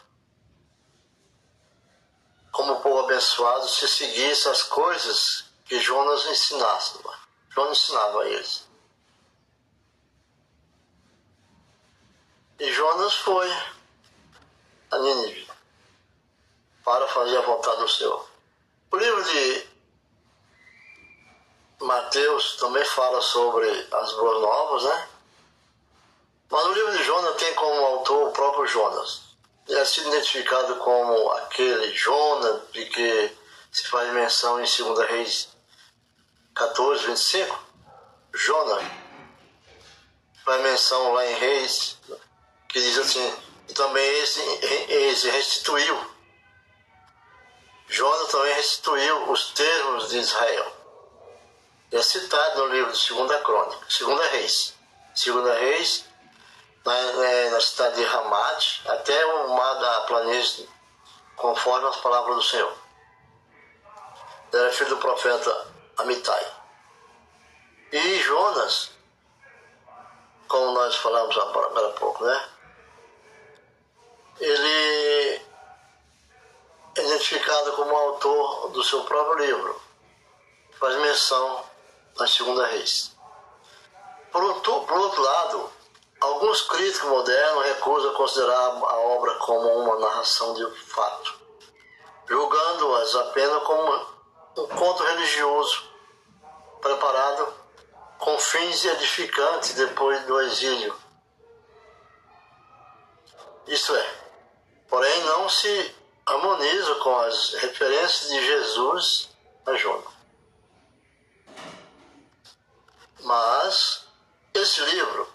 como 2.52 2.82
povo 2.82 3.00
abençoado, 3.00 3.68
se 3.68 3.88
seguisse 3.88 4.50
as 4.50 4.64
coisas 4.64 5.46
que 5.66 5.80
Jonas 5.80 6.26
ensinasse. 6.26 7.00
Jonas 7.50 7.78
ensinava 7.78 8.22
a 8.22 8.28
eles. 8.28 8.68
E 12.60 12.72
Jonas 12.72 13.16
foi 13.16 13.50
a 14.92 15.00
Nínive 15.00 15.50
para 16.84 17.08
fazer 17.08 17.38
a 17.38 17.42
vontade 17.42 17.82
do 17.82 17.88
Senhor. 17.88 18.30
O 18.92 18.98
livro 18.98 19.24
de 19.24 19.71
Mateus 21.82 22.56
também 22.58 22.84
fala 22.86 23.22
sobre 23.22 23.68
as 23.70 24.14
boas 24.14 24.42
novas, 24.42 24.84
né? 24.84 25.08
Mas 26.50 26.66
no 26.66 26.74
livro 26.74 26.98
de 26.98 27.04
Jonas 27.04 27.36
tem 27.38 27.54
como 27.56 27.86
autor 27.86 28.28
o 28.28 28.32
próprio 28.32 28.68
Jonas 28.68 29.32
é 29.70 29.86
sido 29.86 30.10
identificado 30.10 30.76
como 30.78 31.32
aquele 31.32 31.94
Jonas 31.94 32.62
de 32.72 32.86
que 32.86 33.38
se 33.72 33.88
faz 33.88 34.12
menção 34.14 34.60
em 34.60 34.66
2 34.66 35.10
Reis 35.10 35.50
14, 36.54 37.06
25. 37.06 37.64
Jonas 38.34 38.84
faz 40.44 40.62
menção 40.62 41.14
lá 41.14 41.26
em 41.26 41.34
Reis, 41.36 41.98
que 42.68 42.82
diz 42.82 42.98
assim, 42.98 43.34
e 43.70 43.74
também 43.74 44.20
esse, 44.20 44.42
esse 44.90 45.30
restituiu. 45.30 46.12
Jonas 47.88 48.32
também 48.32 48.54
restituiu 48.56 49.32
os 49.32 49.52
termos 49.52 50.10
de 50.10 50.18
Israel. 50.18 50.81
É 51.92 52.02
citado 52.02 52.68
no 52.68 52.74
livro 52.74 52.92
de 52.94 53.14
2 53.14 53.44
Crônica, 53.44 53.86
2 54.00 54.32
Reis. 54.32 54.74
2 55.14 55.60
Reis 55.60 56.06
na, 56.86 56.96
é, 56.96 57.50
na 57.50 57.60
cidade 57.60 57.96
de 57.98 58.04
Ramat, 58.06 58.82
até 58.88 59.26
o 59.26 59.50
mar 59.50 59.74
da 59.74 60.02
planície, 60.02 60.70
conforme 61.36 61.88
as 61.90 61.98
palavras 61.98 62.36
do 62.38 62.44
Senhor. 62.44 62.74
era 64.54 64.72
filho 64.72 64.92
do 64.92 64.98
profeta 64.98 65.68
Amitai. 65.98 66.48
E 67.92 68.20
Jonas, 68.20 68.92
como 70.48 70.72
nós 70.72 70.96
falamos 70.96 71.38
agora 71.38 71.88
há 71.88 71.92
pouco, 71.92 72.24
né? 72.24 72.50
Ele 74.40 75.42
é 76.96 77.02
identificado 77.02 77.74
como 77.74 77.96
autor 77.96 78.70
do 78.70 78.82
seu 78.82 79.04
próprio 79.04 79.46
livro. 79.46 79.82
Faz 80.80 80.96
menção 80.96 81.71
na 82.18 82.28
Segunda 82.28 82.66
Reis. 82.68 83.16
Por, 84.32 84.44
outro, 84.44 84.82
por 84.82 84.98
outro 84.98 85.22
lado, 85.22 85.70
alguns 86.22 86.62
críticos 86.62 87.10
modernos 87.10 87.66
recusam 87.66 88.14
considerar 88.14 88.68
a 88.70 88.98
obra 89.00 89.36
como 89.36 89.68
uma 89.68 90.00
narração 90.00 90.54
de 90.54 90.66
fato, 90.86 91.40
julgando-as 92.28 93.16
apenas 93.16 93.64
como 93.64 94.06
um 94.58 94.68
conto 94.68 95.04
religioso 95.04 95.90
preparado 96.82 97.54
com 98.18 98.38
fins 98.40 98.86
edificantes 98.86 99.74
depois 99.74 100.24
do 100.26 100.40
exílio. 100.42 100.96
Isso 103.68 103.96
é, 103.96 104.16
porém 104.88 105.24
não 105.24 105.50
se 105.50 105.96
harmoniza 106.26 106.96
com 106.96 107.18
as 107.20 107.54
referências 107.56 108.30
de 108.30 108.46
Jesus 108.46 109.30
a 109.66 109.74
Jonas. 109.74 110.21
Mas 113.24 114.06
esse 114.54 114.82
livro, 114.82 115.28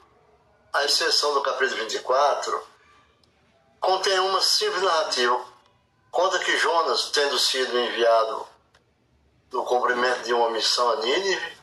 à 0.73 0.85
exceção 0.85 1.35
do 1.35 1.43
capítulo 1.43 1.81
24, 1.83 2.67
contém 3.81 4.19
uma 4.19 4.41
simples 4.43 4.83
narrativa. 4.83 5.45
Conta 6.11 6.39
que 6.39 6.57
Jonas, 6.59 7.11
tendo 7.11 7.39
sido 7.39 7.79
enviado 7.79 8.47
no 9.53 9.65
cumprimento 9.65 10.23
de 10.25 10.33
uma 10.33 10.51
missão 10.51 10.91
a 10.91 10.97
Nínive, 10.97 11.57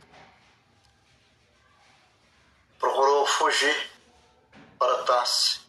procurou 2.80 3.26
fugir 3.26 3.92
para 4.80 5.04
Tarse. 5.04 5.62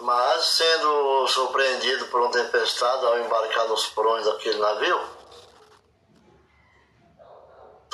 Mas, 0.00 0.44
sendo 0.44 1.26
surpreendido 1.28 2.06
por 2.06 2.20
uma 2.20 2.30
tempestade 2.30 3.04
ao 3.04 3.18
embarcar 3.18 3.66
nos 3.68 3.86
porões 3.88 4.24
daquele 4.24 4.58
navio, 4.58 5.25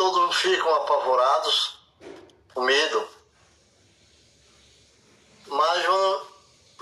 todos 0.03 0.35
ficam 0.35 0.75
apavorados, 0.75 1.79
com 2.53 2.63
medo. 2.63 3.09
Mas 5.47 5.85
Jonas 5.85 6.23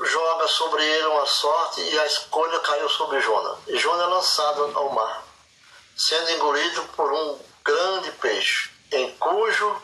joga 0.04 0.48
sobre 0.48 0.82
ele 0.82 1.06
uma 1.08 1.26
sorte 1.26 1.82
e 1.82 1.98
a 1.98 2.06
escolha 2.06 2.58
caiu 2.60 2.88
sobre 2.88 3.20
Jonas. 3.20 3.58
E 3.66 3.76
Jonas 3.76 4.00
é 4.00 4.06
lançado 4.06 4.72
ao 4.74 4.90
mar, 4.92 5.22
sendo 5.94 6.30
engolido 6.30 6.82
por 6.96 7.12
um 7.12 7.38
grande 7.62 8.10
peixe, 8.12 8.70
em 8.90 9.14
cujo 9.18 9.82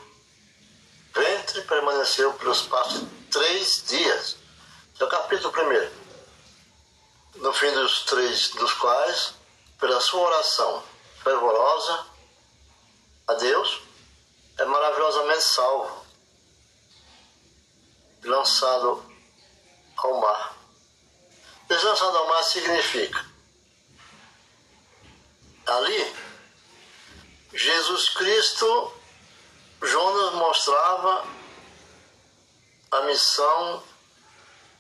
ventre 1.15 1.61
permaneceu 1.63 2.33
pelo 2.33 2.53
espaço 2.53 3.01
de 3.01 3.25
três 3.27 3.85
dias. 3.87 4.37
É 4.99 5.05
o 5.05 5.09
capítulo 5.09 5.53
primeiro. 5.53 5.93
No 7.35 7.53
fim 7.53 7.71
dos 7.73 8.03
três 8.05 8.49
dos 8.53 8.73
quais, 8.73 9.35
pela 9.79 10.01
sua 10.01 10.23
oração 10.23 10.83
fervorosa, 11.23 12.16
a 13.27 13.35
Deus, 13.35 13.83
é 14.59 14.65
maravilhosamente 14.65 15.43
salvo, 15.43 16.07
lançado 18.25 19.05
ao 19.97 20.21
mar. 20.21 20.57
Esse 21.69 21.85
lançado 21.85 22.17
ao 22.17 22.29
mar 22.29 22.43
significa 22.45 23.37
ali 25.67 26.17
Jesus 27.53 28.11
Cristo, 28.11 28.93
Jonas 29.83 30.35
mostrava 30.35 31.27
a 32.93 33.01
missão 33.03 33.83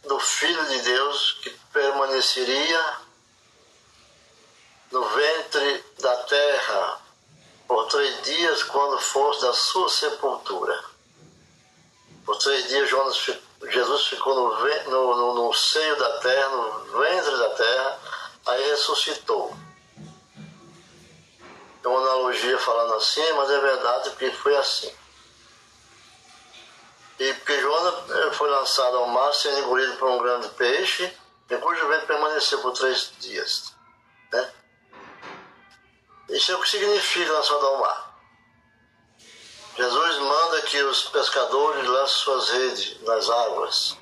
do 0.04 0.18
Filho 0.20 0.64
de 0.66 0.82
Deus 0.82 1.32
que 1.42 1.50
permaneceria 1.72 2.98
no 4.92 5.04
ventre 5.08 5.84
da 5.98 6.16
terra 6.24 7.05
por 7.66 7.86
três 7.88 8.22
dias 8.22 8.62
quando 8.64 8.98
fosse 9.00 9.42
da 9.42 9.52
sua 9.52 9.88
sepultura. 9.88 10.84
Por 12.24 12.36
três 12.38 12.68
dias 12.68 12.88
Jonas, 12.88 13.16
Jesus 13.62 14.06
ficou 14.06 14.34
no, 14.34 14.90
no, 14.90 15.34
no, 15.34 15.52
seio 15.52 15.96
da 15.96 16.18
terra, 16.18 16.48
no 16.48 16.98
ventre 16.98 17.36
da 17.36 17.50
terra, 17.50 17.98
aí 18.46 18.70
ressuscitou. 18.70 19.56
É 21.82 21.88
uma 21.88 22.00
analogia 22.00 22.58
falando 22.58 22.94
assim, 22.94 23.32
mas 23.34 23.50
é 23.50 23.60
verdade 23.60 24.10
porque 24.10 24.30
foi 24.32 24.56
assim. 24.56 24.92
E 27.18 27.32
porque 27.34 27.60
Jonas 27.60 28.10
eh, 28.10 28.30
foi 28.32 28.50
lançado 28.50 28.96
ao 28.98 29.06
mar, 29.06 29.32
sendo 29.32 29.60
engolido 29.60 29.96
por 29.96 30.10
um 30.10 30.18
grande 30.18 30.48
peixe, 30.50 31.16
em 31.48 31.60
cujo 31.60 31.88
vento 31.88 32.06
permaneceu 32.06 32.60
por 32.60 32.72
três 32.72 33.12
dias. 33.20 33.75
Isso 36.28 36.52
é 36.52 36.56
o 36.56 36.60
que 36.60 36.68
significa 36.68 37.32
lançado 37.32 37.66
ao 37.66 37.80
mar. 37.80 38.20
Jesus 39.76 40.18
manda 40.18 40.62
que 40.62 40.82
os 40.82 41.04
pescadores 41.04 41.86
lancem 41.86 42.16
suas 42.16 42.48
redes 42.48 43.00
nas 43.02 43.28
águas. 43.28 43.98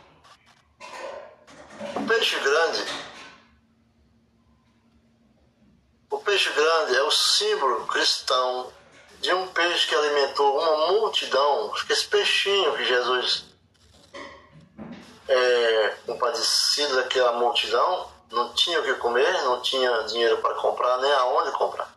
O 1.96 2.06
peixe 2.06 2.38
grande, 2.38 2.84
o 6.10 6.18
peixe 6.18 6.50
grande 6.50 6.96
é 6.96 7.02
o 7.02 7.10
símbolo 7.10 7.87
cristão 7.87 8.72
de 9.20 9.34
um 9.34 9.48
peixe 9.48 9.88
que 9.88 9.94
alimentou 9.94 10.60
uma 10.60 10.92
multidão. 10.92 11.72
Esse 11.90 12.06
peixinho 12.06 12.76
que 12.76 12.84
Jesus 12.84 13.44
é 15.28 15.96
compadecido 16.06 16.96
daquela 16.96 17.32
multidão, 17.32 18.10
não 18.30 18.52
tinha 18.54 18.80
o 18.80 18.84
que 18.84 18.94
comer, 18.94 19.42
não 19.42 19.60
tinha 19.60 20.02
dinheiro 20.04 20.38
para 20.38 20.54
comprar, 20.54 20.98
nem 20.98 21.12
aonde 21.12 21.52
comprar. 21.52 21.92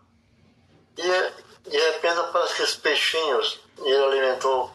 E 0.98 1.70
de 1.70 1.78
repente 1.78 2.20
aparecem 2.20 2.54
aqueles 2.54 2.76
peixinhos 2.76 3.60
ele 3.80 4.04
alimentou 4.04 4.72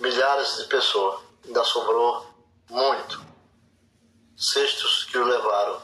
milhares 0.00 0.56
de 0.56 0.64
pessoas. 0.64 1.20
Ainda 1.44 1.64
sobrou 1.64 2.26
muito. 2.70 3.24
Cestos 4.36 5.04
que 5.04 5.18
o 5.18 5.24
levaram. 5.24 5.82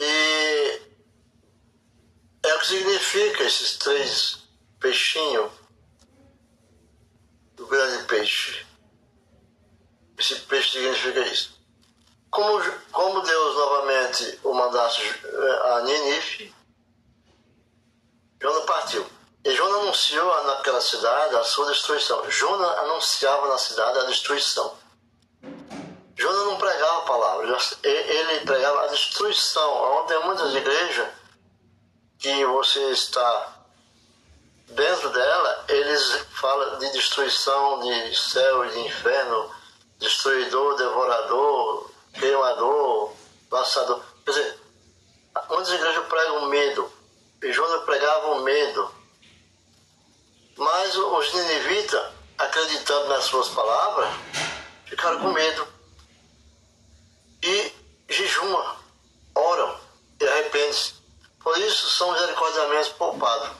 E 0.00 0.82
é 2.42 2.54
o 2.54 2.58
que 2.60 2.66
significa 2.66 3.44
esses 3.44 3.76
três 3.76 4.38
peixinhos 4.80 5.50
do 7.54 7.66
grande 7.66 8.04
peixe. 8.04 8.66
Esse 10.16 10.36
peixe 10.40 10.72
significa 10.72 11.20
isso. 11.20 11.58
Como, 12.30 12.60
como 12.92 13.20
Deus 13.20 13.54
novamente 13.56 14.40
o 14.44 14.52
mandasse 14.52 15.02
a 15.64 15.80
Ninive, 15.82 16.54
Jonas 18.40 18.64
partiu. 18.64 19.06
E 19.44 19.54
Jonas 19.54 19.82
anunciou 19.82 20.44
naquela 20.44 20.80
cidade 20.80 21.36
a 21.36 21.44
sua 21.44 21.66
destruição. 21.70 22.30
Jonas 22.30 22.78
anunciava 22.78 23.48
na 23.48 23.58
cidade 23.58 23.98
a 23.98 24.04
destruição. 24.04 24.76
Jonas 26.16 26.46
não 26.46 26.58
pregava 26.58 26.98
a 26.98 27.02
palavra, 27.02 27.58
ele 27.82 28.40
pregava 28.40 28.84
a 28.84 28.86
destruição. 28.88 29.98
Onde 29.98 30.08
tem 30.08 30.24
muitas 30.24 30.54
igrejas 30.54 31.08
que 32.18 32.44
você 32.44 32.80
está 32.90 33.54
dentro 34.66 35.10
dela, 35.10 35.64
eles 35.68 36.26
falam 36.40 36.78
de 36.78 36.90
destruição 36.92 37.80
de 37.80 38.18
céu 38.18 38.64
e 38.66 38.70
de 38.70 38.80
inferno, 38.80 39.50
destruidor, 39.98 40.76
devorador, 40.76 41.90
queimador, 42.14 43.12
passador. 43.48 44.02
Quer 44.24 44.30
dizer, 44.32 44.60
muitas 45.48 45.72
igrejas 45.72 46.06
pregam 46.06 46.46
medo 46.46 46.97
e 47.42 47.52
Jonas 47.52 47.84
pregava 47.84 48.28
o 48.28 48.40
medo. 48.42 48.94
Mas 50.56 50.96
os 50.96 51.34
ninivitas, 51.34 52.12
acreditando 52.36 53.08
nas 53.08 53.24
suas 53.24 53.48
palavras, 53.50 54.08
ficaram 54.86 55.20
com 55.20 55.32
medo. 55.32 55.68
E 57.42 57.72
jejumam, 58.08 58.76
oram 59.34 59.80
e 60.20 60.26
arrependem-se. 60.26 60.94
Por 61.40 61.56
isso 61.58 61.88
são 61.90 62.12
misericordiamente 62.12 62.90
poupados. 62.94 63.50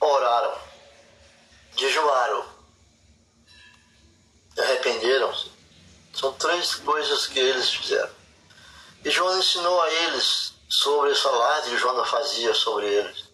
Oraram, 0.00 0.58
jejuaram, 1.76 2.44
arrependeram-se. 4.58 5.52
São 6.14 6.32
três 6.34 6.76
coisas 6.76 7.26
que 7.26 7.38
eles 7.38 7.68
fizeram. 7.70 8.10
E 9.04 9.10
João 9.10 9.38
ensinou 9.38 9.82
a 9.82 9.90
eles 9.90 10.53
sobre 10.74 11.12
essa 11.12 11.28
alarde 11.28 11.70
que 11.70 11.78
Jonas 11.78 12.08
fazia 12.08 12.52
sobre 12.52 12.86
eles. 12.86 13.24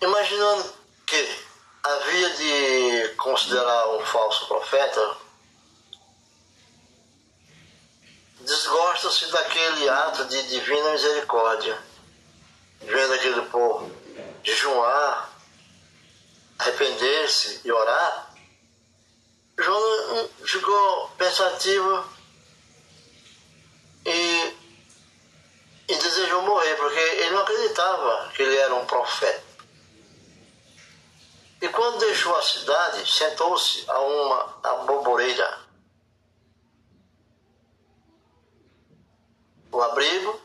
Imaginando 0.00 0.74
que 1.06 1.38
havia 1.82 2.30
de 2.30 3.14
considerar 3.16 3.88
um 3.90 4.04
falso 4.04 4.48
profeta, 4.48 5.16
desgostam-se 8.40 9.26
daquele 9.30 9.88
ato 9.88 10.24
de 10.24 10.42
divina 10.48 10.90
misericórdia, 10.90 11.78
vendo 12.80 13.14
aquele 13.14 13.42
povo 13.42 13.94
jejuar, 14.42 15.30
arrepender-se 16.58 17.60
e 17.64 17.70
orar. 17.70 18.34
João 19.56 20.28
ficou 20.44 21.10
pensativo 21.16 22.04
e, 24.04 24.57
e 25.88 25.96
desejou 25.96 26.42
morrer, 26.42 26.76
porque 26.76 26.98
ele 26.98 27.30
não 27.30 27.40
acreditava 27.40 28.30
que 28.34 28.42
ele 28.42 28.56
era 28.56 28.74
um 28.74 28.84
profeta. 28.84 29.42
E 31.62 31.68
quando 31.70 31.98
deixou 31.98 32.36
a 32.36 32.42
cidade, 32.42 33.10
sentou-se 33.10 33.90
a 33.90 33.98
uma 33.98 34.58
aboboreira. 34.62 35.66
O 39.72 39.82
abrigo, 39.82 40.40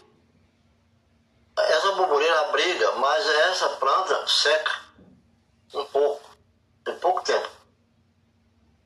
essa 1.57 1.89
aboboreira 1.89 2.41
abriga, 2.41 2.93
mas 2.93 3.27
essa 3.27 3.69
planta 3.69 4.25
seca 4.27 4.81
um 5.73 5.85
pouco, 5.85 6.29
em 6.87 6.95
pouco 6.99 7.21
tempo. 7.21 7.49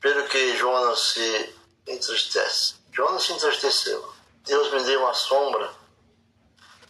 Pelo 0.02 0.28
que 0.28 0.58
Jonas 0.58 1.00
se 1.00 1.56
entristece. 1.88 2.76
Jonas 2.92 3.24
se 3.24 3.34
entristeceu. 3.34 4.14
Deus 4.44 4.72
me 4.72 4.84
deu 4.84 5.02
uma 5.02 5.14
sombra 5.14 5.77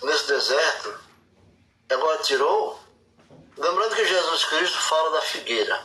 nesse 0.02 0.28
deserto. 0.28 1.00
Agora 1.90 2.18
tirou 2.24 2.88
Lembrando 3.58 3.96
que 3.96 4.06
Jesus 4.06 4.46
Cristo 4.46 4.78
fala 4.78 5.12
da 5.12 5.22
figueira. 5.22 5.84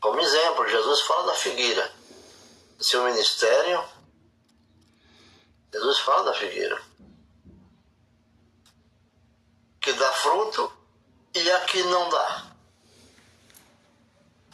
Como 0.00 0.20
exemplo, 0.20 0.68
Jesus 0.68 1.00
fala 1.00 1.28
da 1.28 1.34
figueira. 1.34 1.90
No 2.76 2.84
seu 2.84 3.02
ministério, 3.04 3.82
Jesus 5.72 5.98
fala 6.00 6.24
da 6.24 6.34
figueira. 6.34 6.80
Que 9.80 9.94
dá 9.94 10.12
fruto 10.12 10.70
e 11.34 11.50
a 11.50 11.60
que 11.60 11.82
não 11.84 12.10
dá. 12.10 12.46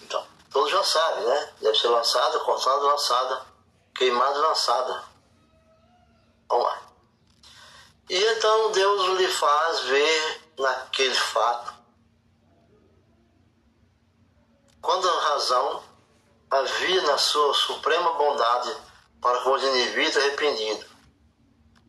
Então, 0.02 0.24
todos 0.52 0.70
já 0.70 0.84
sabem, 0.84 1.24
né? 1.24 1.52
Deve 1.62 1.76
ser 1.76 1.88
lançada, 1.88 2.38
cortada, 2.40 2.82
lançada, 2.82 3.44
queimada, 3.92 4.38
lançada. 4.38 5.04
Vamos 6.48 6.64
lá. 6.64 6.81
E 8.08 8.16
então 8.16 8.72
Deus 8.72 9.18
lhe 9.18 9.28
faz 9.28 9.80
ver 9.80 10.42
naquele 10.58 11.14
fato 11.14 11.72
quando 14.82 15.08
a 15.08 15.20
razão 15.20 15.84
havia 16.50 17.00
na 17.02 17.16
sua 17.16 17.54
suprema 17.54 18.12
bondade 18.14 18.76
para 19.20 19.38
com 19.40 19.52
os 19.52 19.62
indivíduos 19.62 20.16
arrependidos, 20.16 20.86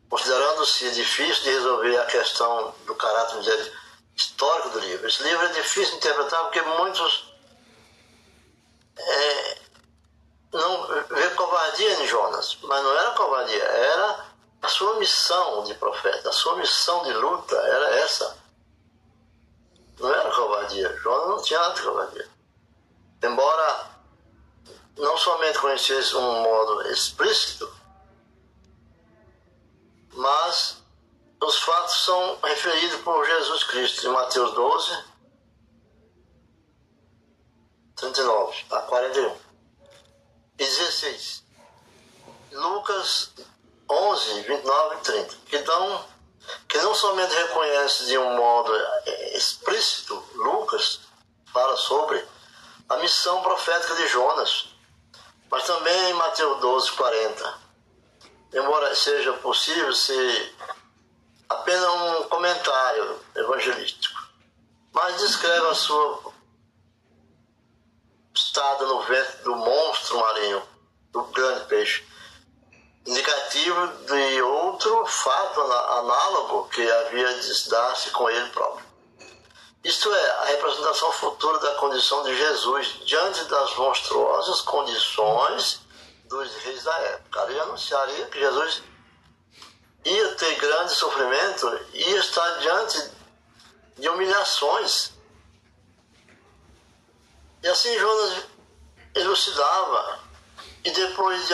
considerando-se 0.08 0.92
difícil 0.92 1.42
de 1.42 1.50
resolver 1.50 1.98
a 1.98 2.06
questão 2.06 2.72
do 2.86 2.94
caráter 2.94 3.72
histórico 4.14 4.70
do 4.70 4.78
livro. 4.78 5.08
Esse 5.08 5.24
livro 5.24 5.44
é 5.44 5.52
difícil 5.52 5.90
de 5.90 5.96
interpretar 5.96 6.40
porque 6.44 6.62
muitos 6.62 7.34
é, 8.96 9.58
não 10.52 10.86
vê 10.86 11.30
covardia 11.30 11.94
em 11.94 12.06
Jonas, 12.06 12.56
mas 12.62 12.82
não 12.82 12.96
era 12.96 13.10
covardia, 13.10 13.62
era 13.64 14.33
a 14.64 14.68
sua 14.68 14.98
missão 14.98 15.64
de 15.64 15.74
profeta, 15.74 16.28
a 16.28 16.32
sua 16.32 16.56
missão 16.56 17.02
de 17.04 17.12
luta 17.12 17.56
era 17.56 17.96
essa. 17.96 18.36
Não 19.98 20.12
era 20.12 20.30
covardia, 20.30 20.96
Jonas 20.98 21.28
não 21.28 21.42
tinha 21.42 21.60
nada 21.60 21.74
de 21.74 21.82
covardia 21.82 22.34
embora 23.26 23.90
não 24.96 25.16
somente 25.16 25.58
conhecesse 25.58 26.14
um 26.14 26.42
modo 26.42 26.82
explícito, 26.88 27.72
mas 30.12 30.82
os 31.42 31.58
fatos 31.58 32.04
são 32.04 32.38
referidos 32.42 33.00
por 33.00 33.24
Jesus 33.26 33.64
Cristo 33.64 34.06
em 34.06 34.12
Mateus 34.12 34.54
12, 34.54 35.04
39 37.96 38.64
a 38.70 38.80
41 38.82 39.36
e 40.54 40.64
16. 40.64 41.44
Lucas 42.52 43.32
11, 43.90 44.40
29 44.42 44.96
e 44.96 44.98
30, 45.00 45.36
que 45.46 45.58
dão 45.58 46.04
que 46.68 46.78
não 46.78 46.94
somente 46.94 47.34
reconhece 47.34 48.06
de 48.06 48.18
um 48.18 48.36
modo 48.36 48.72
explícito, 49.32 50.22
Lucas 50.34 51.00
fala 51.52 51.76
sobre 51.76 52.22
a 52.88 52.96
missão 52.98 53.42
profética 53.42 53.94
de 53.94 54.06
Jonas, 54.08 54.68
mas 55.50 55.64
também 55.64 56.10
em 56.10 56.14
Mateus 56.14 56.60
12, 56.60 56.92
40. 56.92 57.64
Embora 58.54 58.94
seja 58.94 59.32
possível 59.34 59.92
ser 59.94 60.54
apenas 61.48 61.88
um 61.88 62.28
comentário 62.28 63.20
evangelístico, 63.34 64.22
mas 64.92 65.18
descreve 65.18 65.66
a 65.68 65.74
sua 65.74 66.34
estado 68.34 68.86
no 68.86 69.02
ventre 69.02 69.42
do 69.44 69.54
monstro 69.56 70.18
marinho, 70.18 70.62
do 71.10 71.22
grande 71.24 71.64
peixe, 71.66 72.04
indicativo 73.06 73.86
de 74.06 74.42
outro 74.42 75.06
fato 75.06 75.60
análogo 75.60 76.68
que 76.68 76.90
havia 76.90 77.34
de 77.34 77.68
dar-se 77.68 78.10
com 78.10 78.28
ele 78.30 78.48
próprio. 78.50 78.84
Isto 79.84 80.12
é, 80.14 80.30
a 80.30 80.44
representação 80.46 81.12
futura 81.12 81.58
da 81.58 81.74
condição 81.74 82.22
de 82.22 82.34
Jesus 82.34 83.00
diante 83.04 83.44
das 83.44 83.76
monstruosas 83.76 84.62
condições 84.62 85.80
dos 86.24 86.54
reis 86.56 86.82
da 86.82 86.98
época. 87.00 87.42
Ali 87.42 87.60
anunciaria 87.60 88.26
que 88.26 88.38
Jesus 88.38 88.82
ia 90.06 90.34
ter 90.36 90.54
grande 90.56 90.92
sofrimento, 90.94 91.80
ia 91.92 92.18
estar 92.18 92.50
diante 92.60 93.10
de 93.98 94.08
humilhações. 94.08 95.12
E 97.62 97.68
assim 97.68 97.98
Jonas 97.98 98.44
elucidava, 99.14 100.20
e 100.84 100.90
depois 100.90 101.48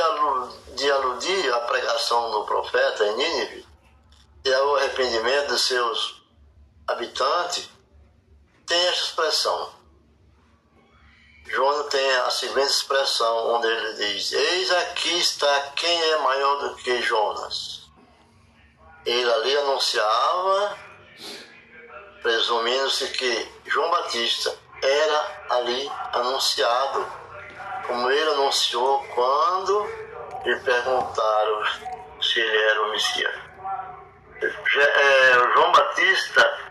de 0.74 0.90
aludir 0.90 1.54
à 1.54 1.60
pregação 1.60 2.32
do 2.32 2.44
profeta 2.44 3.06
em 3.06 3.16
Nínive 3.16 3.66
e 4.44 4.52
ao 4.52 4.76
arrependimento 4.76 5.54
de 5.54 5.58
seus 5.58 6.22
habitantes, 6.86 7.70
tem 8.66 8.86
essa 8.88 9.04
expressão. 9.04 9.80
Jonas 11.46 11.86
tem 11.88 12.10
a 12.16 12.30
seguinte 12.30 12.70
expressão, 12.70 13.54
onde 13.54 13.66
ele 13.66 13.94
diz: 13.94 14.32
Eis 14.32 14.70
aqui 14.70 15.18
está 15.18 15.60
quem 15.74 16.02
é 16.12 16.18
maior 16.18 16.68
do 16.68 16.76
que 16.76 17.02
Jonas. 17.02 17.90
Ele 19.04 19.32
ali 19.32 19.56
anunciava, 19.58 20.78
presumindo-se 22.22 23.08
que 23.08 23.48
João 23.66 23.90
Batista 23.90 24.56
era 24.82 25.46
ali 25.50 25.90
anunciado, 26.12 27.19
como 27.86 28.10
ele 28.10 28.30
anunciou 28.30 29.04
quando 29.14 29.88
lhe 30.44 30.56
perguntaram 30.60 31.64
se 32.20 32.40
ele 32.40 32.56
era 32.56 32.82
o 32.82 32.90
Messias. 32.90 33.34
É, 34.42 35.32
João 35.54 35.72
Batista 35.72 36.70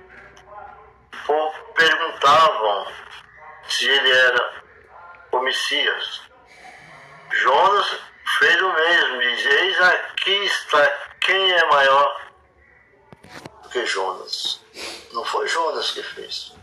perguntavam 1.75 2.87
se 3.67 3.87
ele 3.87 4.11
era 4.11 4.63
o 5.31 5.39
Messias. 5.39 6.21
Jonas 7.31 7.97
fez 8.39 8.61
o 8.61 8.73
mesmo, 8.73 9.21
diz, 9.21 9.45
eis 9.45 9.81
aqui 9.81 10.45
está 10.45 10.87
quem 11.21 11.51
é 11.51 11.65
maior 11.67 12.31
do 13.63 13.69
que 13.69 13.85
Jonas. 13.85 14.61
Não 15.13 15.23
foi 15.23 15.47
Jonas 15.47 15.91
que 15.91 16.03
fez. 16.03 16.53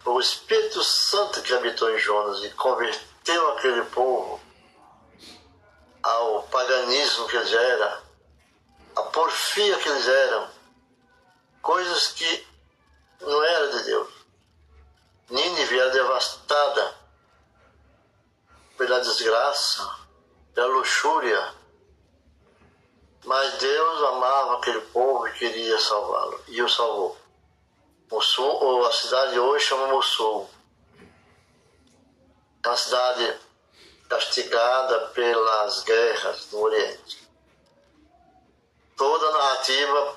Foi 0.00 0.12
o 0.12 0.20
Espírito 0.20 0.82
Santo 0.82 1.42
que 1.42 1.54
habitou 1.54 1.90
em 1.94 1.98
Jonas 1.98 2.44
e 2.44 2.50
converteu 2.50 3.13
aquele 3.32 3.82
povo 3.86 4.40
ao 6.02 6.42
paganismo 6.44 7.26
que 7.28 7.36
eles 7.36 7.52
eram, 7.52 8.02
a 8.96 9.02
porfia 9.04 9.78
que 9.78 9.88
eles 9.88 10.06
eram, 10.06 10.48
coisas 11.62 12.08
que 12.08 12.46
não 13.20 13.42
era 13.42 13.68
de 13.68 13.84
Deus. 13.84 14.08
Nínive 15.30 15.78
era 15.78 15.90
devastada 15.90 16.94
pela 18.76 19.00
desgraça, 19.00 19.98
pela 20.54 20.66
luxúria. 20.66 21.54
Mas 23.24 23.54
Deus 23.54 24.02
amava 24.02 24.58
aquele 24.58 24.82
povo 24.82 25.26
e 25.26 25.32
queria 25.32 25.78
salvá-lo. 25.80 26.44
E 26.48 26.62
o 26.62 26.68
salvou. 26.68 27.16
Mossul, 28.10 28.44
ou 28.44 28.86
a 28.86 28.92
cidade 28.92 29.32
de 29.32 29.40
hoje 29.40 29.64
chama 29.64 29.88
Mossul. 29.88 30.48
Uma 32.64 32.76
cidade 32.76 33.38
castigada 34.08 35.08
pelas 35.08 35.82
guerras 35.82 36.50
no 36.50 36.60
Oriente. 36.60 37.28
Toda 38.96 39.28
a 39.28 39.32
narrativa 39.32 40.16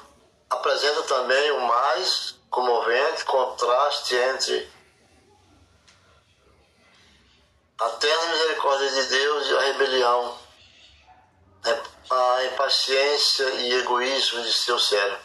apresenta 0.49 1.03
também 1.03 1.51
o 1.51 1.61
mais 1.61 2.35
comovente 2.49 3.25
contraste 3.25 4.15
entre 4.15 4.71
a 7.79 7.89
terna 7.89 8.27
misericórdia 8.27 8.89
de 8.89 9.03
Deus 9.03 9.47
e 9.47 9.57
a 9.57 9.59
rebelião 9.61 10.47
a 12.09 12.45
impaciência 12.45 13.43
e 13.43 13.73
egoísmo 13.73 14.41
de 14.41 14.53
seu 14.53 14.79
cérebro, 14.79 15.19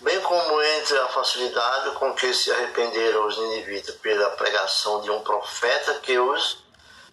bem 0.00 0.20
como 0.20 0.62
entre 0.62 0.96
a 0.98 1.08
facilidade 1.08 1.90
com 1.96 2.14
que 2.14 2.32
se 2.32 2.50
arrependeram 2.52 3.26
os 3.26 3.36
ninivitas 3.36 3.94
pela 3.96 4.30
pregação 4.30 5.00
de 5.00 5.10
um 5.10 5.20
profeta 5.20 5.94
que 6.00 6.18
os 6.18 6.64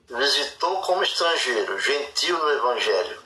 visitou 0.08 0.82
como 0.82 1.02
estrangeiro, 1.02 1.80
gentil 1.80 2.38
no 2.38 2.52
Evangelho, 2.52 3.24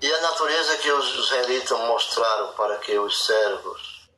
e 0.00 0.12
a 0.12 0.20
natureza 0.20 0.76
que 0.76 0.92
os 0.92 1.14
israelitas 1.14 1.78
mostraram 1.80 2.52
para 2.52 2.76
que 2.78 2.96
os 2.96 3.26
servos 3.26 4.08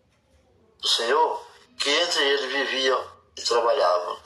do 0.81 0.89
Senhor, 0.89 1.47
que 1.79 1.89
entre 1.89 2.23
eles 2.23 2.53
viviam 2.53 3.11
e 3.37 3.43
trabalhavam. 3.43 4.19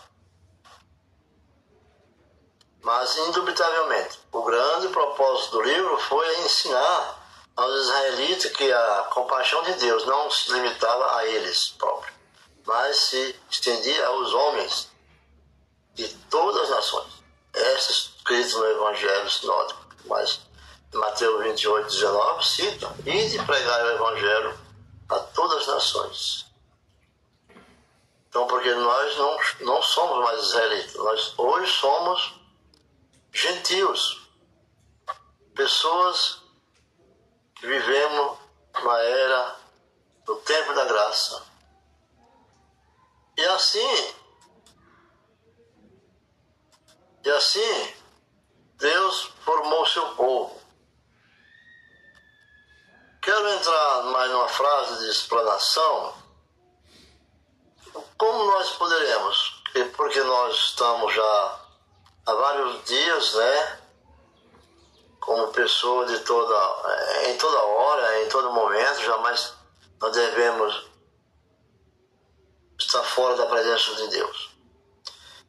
Mas, 2.82 3.16
indubitavelmente, 3.18 4.18
o 4.32 4.42
grande 4.42 4.88
propósito 4.88 5.52
do 5.52 5.62
livro 5.62 5.98
foi 5.98 6.40
ensinar 6.40 7.19
aos 7.60 7.82
israelitas 7.82 8.52
que 8.52 8.72
a 8.72 9.08
compaixão 9.10 9.62
de 9.64 9.74
Deus 9.74 10.06
não 10.06 10.30
se 10.30 10.50
limitava 10.50 11.16
a 11.16 11.26
eles 11.26 11.68
próprios, 11.76 12.16
mas 12.64 12.96
se 12.96 13.36
estendia 13.50 14.06
aos 14.06 14.32
homens 14.32 14.90
de 15.94 16.08
todas 16.30 16.62
as 16.62 16.70
nações. 16.70 17.12
Esta 17.52 17.92
escrito 17.92 18.58
no 18.60 18.66
Evangelho 18.66 19.30
Sinódico, 19.30 19.80
mas 20.06 20.40
Mateus 20.94 21.42
28, 21.42 21.88
19 21.90 22.46
cita: 22.46 22.96
Ide 23.04 23.44
pregar 23.44 23.84
o 23.84 23.90
Evangelho 23.90 24.58
a 25.10 25.18
todas 25.18 25.58
as 25.58 25.66
nações. 25.66 26.46
Então, 28.28 28.46
porque 28.46 28.72
nós 28.72 29.16
não, 29.18 29.38
não 29.60 29.82
somos 29.82 30.24
mais 30.24 30.40
israelitas, 30.44 30.94
nós 30.94 31.34
hoje 31.36 31.70
somos 31.72 32.40
gentios, 33.32 34.30
pessoas 35.54 36.40
vivemos 37.60 38.38
na 38.82 38.98
era 39.00 39.56
do 40.24 40.36
tempo 40.36 40.72
da 40.74 40.84
graça. 40.84 41.42
E 43.36 43.44
assim, 43.46 44.14
e 47.24 47.30
assim, 47.30 47.94
Deus 48.76 49.30
formou 49.44 49.86
seu 49.86 50.14
povo. 50.14 50.60
Quero 53.22 53.48
entrar 53.50 54.02
mais 54.04 54.30
numa 54.30 54.48
frase 54.48 55.04
de 55.04 55.10
explanação. 55.10 56.14
Como 58.16 58.44
nós 58.44 58.70
poderemos? 58.72 59.62
Porque 59.96 60.22
nós 60.22 60.56
estamos 60.56 61.14
já 61.14 61.60
há 62.26 62.34
vários 62.34 62.84
dias, 62.84 63.34
né? 63.34 63.79
Como 65.20 65.48
pessoa 65.48 66.06
de 66.06 66.18
toda, 66.20 67.28
em 67.28 67.36
toda 67.36 67.62
hora, 67.62 68.22
em 68.22 68.28
todo 68.28 68.52
momento, 68.52 69.02
jamais 69.02 69.54
nós 70.00 70.12
devemos 70.12 70.86
estar 72.78 73.02
fora 73.04 73.36
da 73.36 73.46
presença 73.46 73.94
de 73.96 74.08
Deus. 74.08 74.50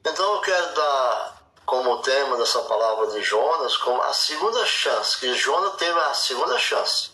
Então 0.01 0.35
eu 0.35 0.41
quero 0.41 0.73
dar 0.75 1.41
como 1.65 2.01
tema 2.01 2.37
dessa 2.37 2.61
palavra 2.63 3.07
de 3.07 3.23
Jonas 3.23 3.77
como 3.77 4.01
a 4.01 4.13
segunda 4.13 4.65
chance, 4.65 5.17
que 5.17 5.33
Jonas 5.33 5.75
teve 5.77 5.97
a 5.99 6.13
segunda 6.13 6.59
chance. 6.59 7.11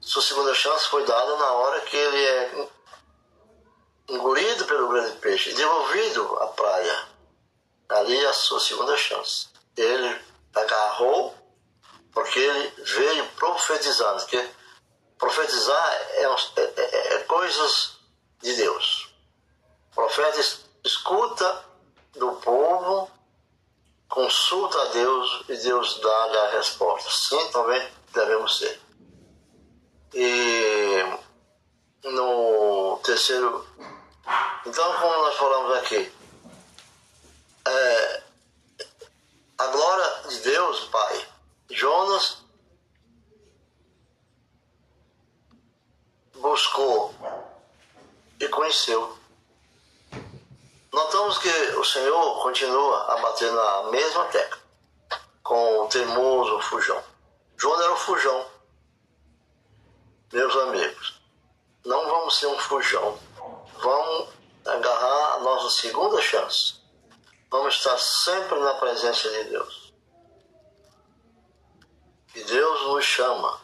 Sua 0.00 0.22
segunda 0.22 0.54
chance 0.54 0.88
foi 0.88 1.04
dada 1.04 1.36
na 1.36 1.52
hora 1.52 1.80
que 1.82 1.96
ele 1.96 2.26
é 2.26 2.68
engolido 4.08 4.64
pelo 4.64 4.88
grande 4.88 5.16
peixe, 5.18 5.52
devolvido 5.52 6.36
à 6.40 6.48
praia 6.48 7.10
ali 7.90 8.16
é 8.16 8.28
a 8.28 8.32
sua 8.32 8.60
segunda 8.60 8.96
chance. 8.96 9.48
Ele 9.76 10.18
agarrou 10.54 11.34
porque 12.12 12.38
ele 12.38 12.68
veio 12.84 13.26
profetizando, 13.32 14.26
que 14.26 14.50
profetizar 15.18 15.92
é, 16.12 16.24
é, 16.24 16.72
é, 16.76 17.14
é 17.14 17.18
coisas 17.24 17.98
de 18.42 18.54
Deus. 18.56 19.14
O 19.92 19.94
profeta 19.94 20.40
escuta 20.84 21.64
do 22.14 22.32
povo, 22.36 23.10
consulta 24.08 24.80
a 24.80 24.84
Deus 24.86 25.44
e 25.48 25.56
Deus 25.56 26.00
dá-lhe 26.00 26.36
a 26.38 26.50
resposta. 26.50 27.10
Sim, 27.10 27.50
também 27.52 27.88
devemos 28.12 28.58
ser. 28.58 28.80
E 30.14 31.04
no 32.04 32.98
terceiro. 33.04 33.66
Então, 34.66 34.92
como 34.94 35.22
nós 35.22 35.36
falamos 35.36 35.74
aqui, 35.78 36.12
é, 37.66 38.09
a 39.60 39.66
glória 39.66 40.28
de 40.28 40.38
Deus, 40.38 40.84
Pai. 40.86 41.28
Jonas 41.70 42.38
buscou 46.34 47.14
e 48.40 48.48
conheceu. 48.48 49.18
Notamos 50.90 51.36
que 51.38 51.50
o 51.76 51.84
Senhor 51.84 52.42
continua 52.42 53.12
a 53.12 53.20
bater 53.20 53.52
na 53.52 53.82
mesma 53.90 54.24
tecla, 54.26 54.62
com 55.42 55.80
o 55.84 55.88
teimoso 55.88 56.58
fujão. 56.62 57.04
Jonas 57.58 57.84
era 57.84 57.92
o 57.92 57.96
fujão. 57.96 58.46
Meus 60.32 60.56
amigos, 60.56 61.20
não 61.84 62.08
vamos 62.08 62.38
ser 62.38 62.46
um 62.46 62.58
fujão. 62.58 63.18
Vamos 63.76 64.30
agarrar 64.64 65.34
a 65.34 65.38
nossa 65.40 65.68
segunda 65.68 66.20
chance 66.22 66.79
Vamos 67.50 67.74
estar 67.74 67.98
sempre 67.98 68.58
na 68.60 68.74
presença 68.74 69.28
de 69.28 69.44
Deus. 69.44 69.92
E 72.34 72.44
Deus 72.44 72.82
nos 72.82 73.04
chama. 73.04 73.60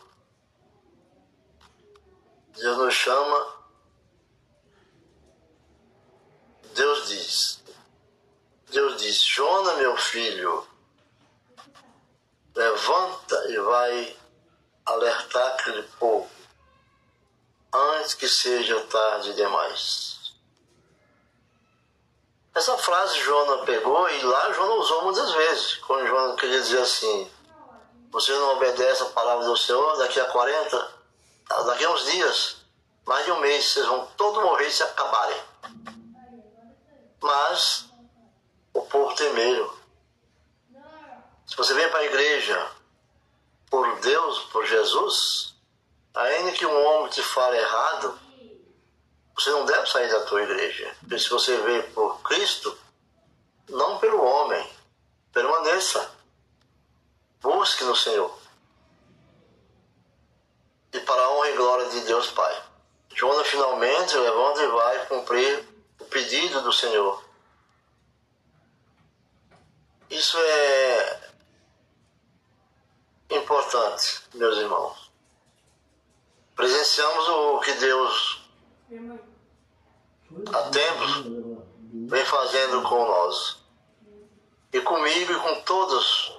Deus 2.57 2.79
nos 2.79 2.95
chama. 2.95 3.57
Deus 6.75 7.09
diz. 7.09 7.63
Deus 8.69 9.01
diz: 9.01 9.23
Jona, 9.23 9.77
meu 9.77 9.97
filho, 9.97 10.67
levanta 12.55 13.51
e 13.51 13.59
vai 13.59 14.17
alertar 14.85 15.53
aquele 15.53 15.83
povo 15.99 16.29
antes 17.73 18.15
que 18.15 18.27
seja 18.27 18.81
tarde 18.87 19.35
demais. 19.35 20.26
Essa 22.57 22.79
frase 22.79 23.21
Jonas 23.21 23.67
pegou 23.67 24.09
e 24.09 24.23
lá 24.23 24.51
Jonas 24.51 24.79
usou 24.79 25.05
muitas 25.05 25.31
vezes. 25.31 25.75
Quando 25.87 26.07
Jonas 26.07 26.41
queria 26.41 26.59
dizer 26.59 26.81
assim: 26.81 27.31
Você 28.11 28.33
não 28.33 28.55
obedece 28.57 29.03
a 29.03 29.11
palavra 29.11 29.45
do 29.45 29.55
Senhor, 29.59 29.99
daqui 29.99 30.19
a 30.19 30.25
40, 30.25 30.95
daqui 31.67 31.85
a 31.85 31.91
uns 31.91 32.11
dias, 32.11 32.57
mais 33.05 33.27
de 33.27 33.33
um 33.33 33.41
mês, 33.41 33.63
vocês 33.63 33.85
vão 33.85 34.09
todos 34.17 34.43
morrer 34.43 34.71
se 34.71 34.83
acabarem. 34.83 35.39
Mas 37.21 37.91
o 38.73 38.81
povo 38.81 39.15
tem 39.15 39.31
medo. 39.35 39.79
Se 41.47 41.55
você 41.59 41.75
vem 41.75 41.91
para 41.91 41.99
a 41.99 42.07
igreja 42.07 42.71
por 43.71 44.01
Deus, 44.01 44.39
por 44.45 44.65
Jesus, 44.65 45.55
ainda 46.15 46.53
que 46.53 46.65
um 46.65 46.87
homem 46.87 47.11
te 47.11 47.23
fale 47.23 47.59
errado, 47.59 48.19
você 49.37 49.51
não 49.51 49.67
deve 49.67 49.87
sair 49.87 50.09
da 50.09 50.25
tua 50.25 50.43
igreja. 50.43 50.97
Porque 51.01 51.19
se 51.19 51.29
você 51.29 51.57
veio 51.59 51.83
por 51.93 52.23
Cristo, 52.23 52.77
não 53.69 53.99
pelo 53.99 54.25
homem, 54.25 54.67
permaneça. 55.31 56.11
Busque 57.43 57.85
no 57.85 57.95
Senhor. 57.95 58.35
E 60.93 61.01
para 61.01 61.21
a 61.21 61.31
honra 61.33 61.51
e 61.51 61.57
glória 61.57 61.89
de 61.91 62.01
Deus 62.01 62.31
Pai. 62.31 62.63
Jonas 63.15 63.47
finalmente 63.47 64.17
levanta 64.17 64.63
e 64.63 64.69
vai 64.69 65.07
cumprir 65.07 65.69
o 66.01 66.05
pedido 66.07 66.63
do 66.63 66.73
Senhor. 66.73 67.23
Isso 70.09 70.39
é 70.39 71.31
importante, 73.31 74.23
meus 74.33 74.57
irmãos. 74.57 75.11
Presenciamos 76.55 77.29
o 77.29 77.61
que 77.61 77.73
Deus 77.73 78.46
há 80.53 80.63
tempos 80.71 81.25
vem 82.09 82.25
fazendo 82.25 82.83
com 82.83 83.05
nós. 83.05 83.57
E 84.73 84.81
comigo 84.81 85.33
e 85.33 85.41
com 85.41 85.61
todos. 85.63 86.33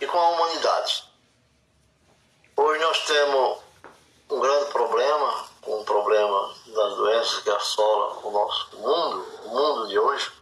E 0.00 0.06
com 0.06 0.18
a 0.18 0.28
humanidade. 0.30 1.04
Hoje 2.56 2.80
nós 2.80 3.06
temos 3.06 3.58
um 4.30 4.40
grande 4.40 4.70
problema, 4.70 5.44
um 5.66 5.84
problema 5.84 6.54
das 6.66 6.94
doenças 6.96 7.42
que 7.42 7.50
assola 7.50 8.26
o 8.26 8.30
nosso 8.30 8.76
mundo, 8.76 9.26
o 9.44 9.48
mundo 9.48 9.88
de 9.88 9.98
hoje. 9.98 10.32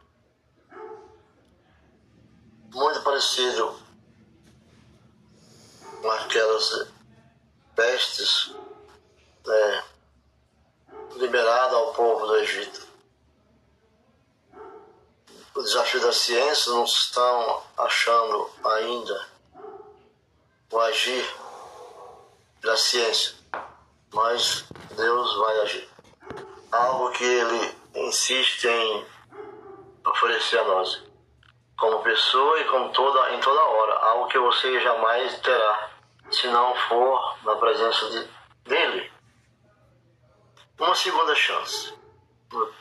Muito 2.72 3.02
parecido 3.02 3.74
com 6.02 6.10
aquelas 6.10 6.88
pestes 7.74 8.54
né, 9.48 9.84
liberada 11.16 11.74
ao 11.74 11.92
povo 11.92 12.26
do 12.26 12.36
Egito. 12.36 12.88
o 15.58 15.62
desafio 15.62 16.00
da 16.00 16.12
ciência, 16.12 16.70
não 16.70 16.84
estão 16.84 17.62
achando 17.76 18.48
ainda 18.64 19.26
o 20.70 20.78
agir 20.78 21.34
da 22.62 22.76
ciência, 22.76 23.34
mas 24.12 24.64
Deus 24.94 25.36
vai 25.36 25.60
agir. 25.62 25.88
Algo 26.70 27.10
que 27.10 27.24
Ele 27.24 27.74
insiste 27.96 28.68
em 28.68 29.06
oferecer 30.06 30.58
a 30.58 30.64
nós, 30.64 31.02
como 31.76 32.04
pessoa 32.04 32.60
e 32.60 32.64
como 32.66 32.92
toda, 32.92 33.34
em 33.34 33.40
toda 33.40 33.60
hora, 33.60 33.98
algo 34.10 34.28
que 34.28 34.38
você 34.38 34.80
jamais 34.80 35.40
terá 35.40 35.90
se 36.30 36.46
não 36.48 36.72
for 36.88 37.36
na 37.42 37.56
presença 37.56 38.10
de, 38.10 38.28
dele. 38.64 39.17
Uma 40.78 40.94
segunda 40.94 41.34
chance. 41.34 41.92
No, 42.52 42.72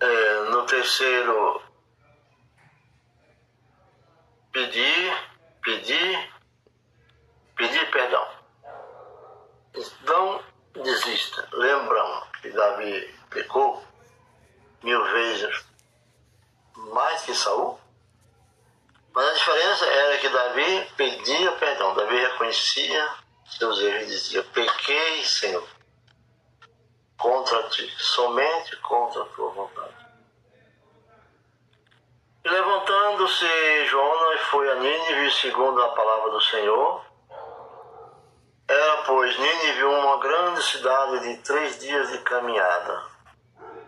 é, 0.00 0.40
no 0.50 0.66
terceiro, 0.66 1.62
pedir, 4.50 5.16
pedir, 5.62 6.32
pedir 7.54 7.90
perdão. 7.90 8.26
Não 10.04 10.42
desista. 10.82 11.48
Lembram 11.52 12.26
que 12.40 12.50
Davi 12.50 13.14
pecou 13.30 13.84
mil 14.82 15.04
vezes 15.12 15.64
mais 16.76 17.22
que 17.22 17.34
Saul? 17.34 17.78
Mas 19.14 19.28
a 19.28 19.32
diferença 19.34 19.84
era 19.84 20.18
que 20.18 20.28
Davi 20.28 20.92
pedia 20.96 21.52
perdão. 21.52 21.94
Davi 21.94 22.16
reconhecia 22.16 23.14
seus 23.46 23.78
erros 23.80 24.02
e 24.04 24.06
dizia: 24.06 24.42
Pequei, 24.42 25.24
Senhor, 25.24 25.66
contra 27.22 27.62
ti, 27.68 27.88
somente 27.96 28.76
contra 28.78 29.22
a 29.22 29.26
tua 29.26 29.50
vontade. 29.50 30.02
E 32.44 32.48
levantando-se 32.48 33.86
Jonas 33.86 34.40
foi 34.50 34.68
a 34.72 34.74
Nínive 34.74 35.30
segundo 35.30 35.80
a 35.80 35.88
palavra 35.90 36.32
do 36.32 36.40
Senhor. 36.40 37.04
Era, 38.66 39.02
pois, 39.04 39.38
Nínive 39.38 39.84
uma 39.84 40.18
grande 40.18 40.62
cidade 40.64 41.20
de 41.20 41.42
três 41.42 41.78
dias 41.78 42.10
de 42.10 42.18
caminhada. 42.18 43.04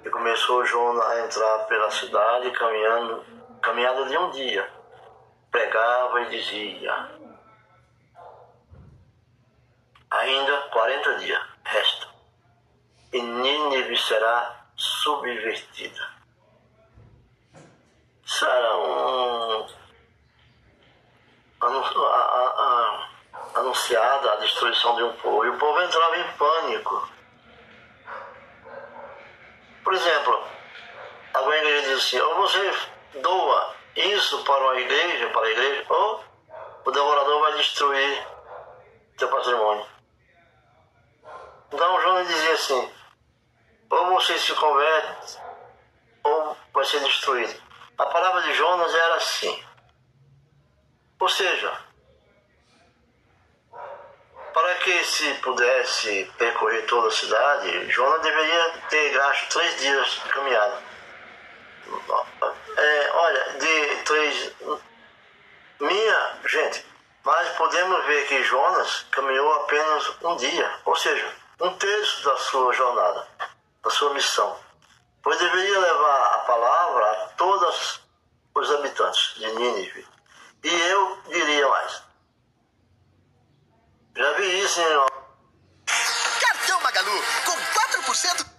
E 0.04 0.10
começou 0.10 0.64
Jonas 0.64 1.04
a 1.04 1.24
entrar 1.24 1.58
pela 1.66 1.90
cidade, 1.90 2.52
caminhando, 2.52 3.24
caminhada 3.60 4.04
de 4.06 4.16
um 4.16 4.30
dia 4.30 4.72
pregava 5.54 6.22
e 6.22 6.30
dizia: 6.30 7.10
Ainda 10.10 10.60
40 10.72 11.14
dias 11.18 11.42
restam, 11.64 12.10
e 13.14 13.22
Nínive 13.22 13.96
será 13.96 14.66
subvertida. 14.76 16.14
Será 18.26 18.76
um, 18.76 19.66
anunciada 23.54 24.32
a 24.32 24.36
destruição 24.36 24.96
de 24.96 25.04
um 25.04 25.12
povo, 25.12 25.44
e 25.44 25.48
o 25.48 25.58
povo 25.58 25.80
entrava 25.80 26.18
em 26.18 26.32
pânico. 26.32 27.08
Por 29.84 29.94
exemplo, 29.94 30.44
alguém 31.34 31.82
diz 31.82 31.90
assim: 31.90 32.18
ou 32.18 32.34
você 32.34 32.72
doa 33.22 33.76
isso 33.94 34.42
para 34.42 34.70
a 34.72 34.80
igreja, 34.80 35.30
para 35.30 35.46
a 35.46 35.50
igreja, 35.50 35.86
ou 35.88 36.24
o 36.84 36.90
devorador 36.90 37.40
vai 37.42 37.52
destruir 37.58 38.26
teu 39.16 39.28
patrimônio. 39.28 39.86
Então 41.72 42.00
Jonas 42.00 42.26
dizia 42.26 42.54
assim, 42.54 43.03
ou 43.90 44.06
você 44.06 44.38
se 44.38 44.52
converte, 44.54 45.38
ou 46.22 46.56
vai 46.72 46.84
ser 46.84 47.00
destruído. 47.00 47.54
A 47.98 48.06
palavra 48.06 48.42
de 48.42 48.54
Jonas 48.54 48.94
era 48.94 49.14
assim. 49.16 49.64
Ou 51.20 51.28
seja, 51.28 51.72
para 54.52 54.74
que 54.76 55.04
se 55.04 55.34
pudesse 55.34 56.30
percorrer 56.36 56.86
toda 56.86 57.08
a 57.08 57.12
cidade, 57.12 57.90
Jonas 57.90 58.22
deveria 58.22 58.70
ter 58.88 59.10
gasto 59.10 59.48
três 59.48 59.80
dias 59.80 60.10
de 60.10 60.28
caminhada 60.30 60.94
é, 62.76 63.10
olha, 63.12 63.44
de 63.58 63.96
três. 64.04 64.52
Minha 65.80 66.38
gente, 66.46 66.86
mas 67.24 67.48
podemos 67.56 68.04
ver 68.06 68.26
que 68.26 68.42
Jonas 68.44 69.06
caminhou 69.10 69.52
apenas 69.54 70.16
um 70.22 70.36
dia, 70.36 70.70
ou 70.84 70.96
seja, 70.96 71.32
um 71.60 71.70
terço 71.76 72.24
da 72.24 72.36
sua 72.36 72.72
jornada, 72.72 73.26
da 73.84 73.90
sua 73.90 74.14
missão. 74.14 74.58
Pois 75.22 75.38
deveria 75.38 75.78
levar 75.78 76.34
a 76.34 76.38
palavra 76.38 77.10
a 77.10 77.28
todos 77.36 78.00
os 78.54 78.70
habitantes 78.70 79.34
de 79.36 79.46
Nínive. 79.52 80.06
E 80.62 80.68
eu 80.68 81.22
diria 81.28 81.68
mais. 81.68 82.02
Já 84.16 84.32
vi 84.32 84.60
isso 84.62 84.80
em. 84.80 85.14
Cartão 86.40 86.80
Magalu, 86.80 87.22
com 87.44 88.12
4% 88.12 88.53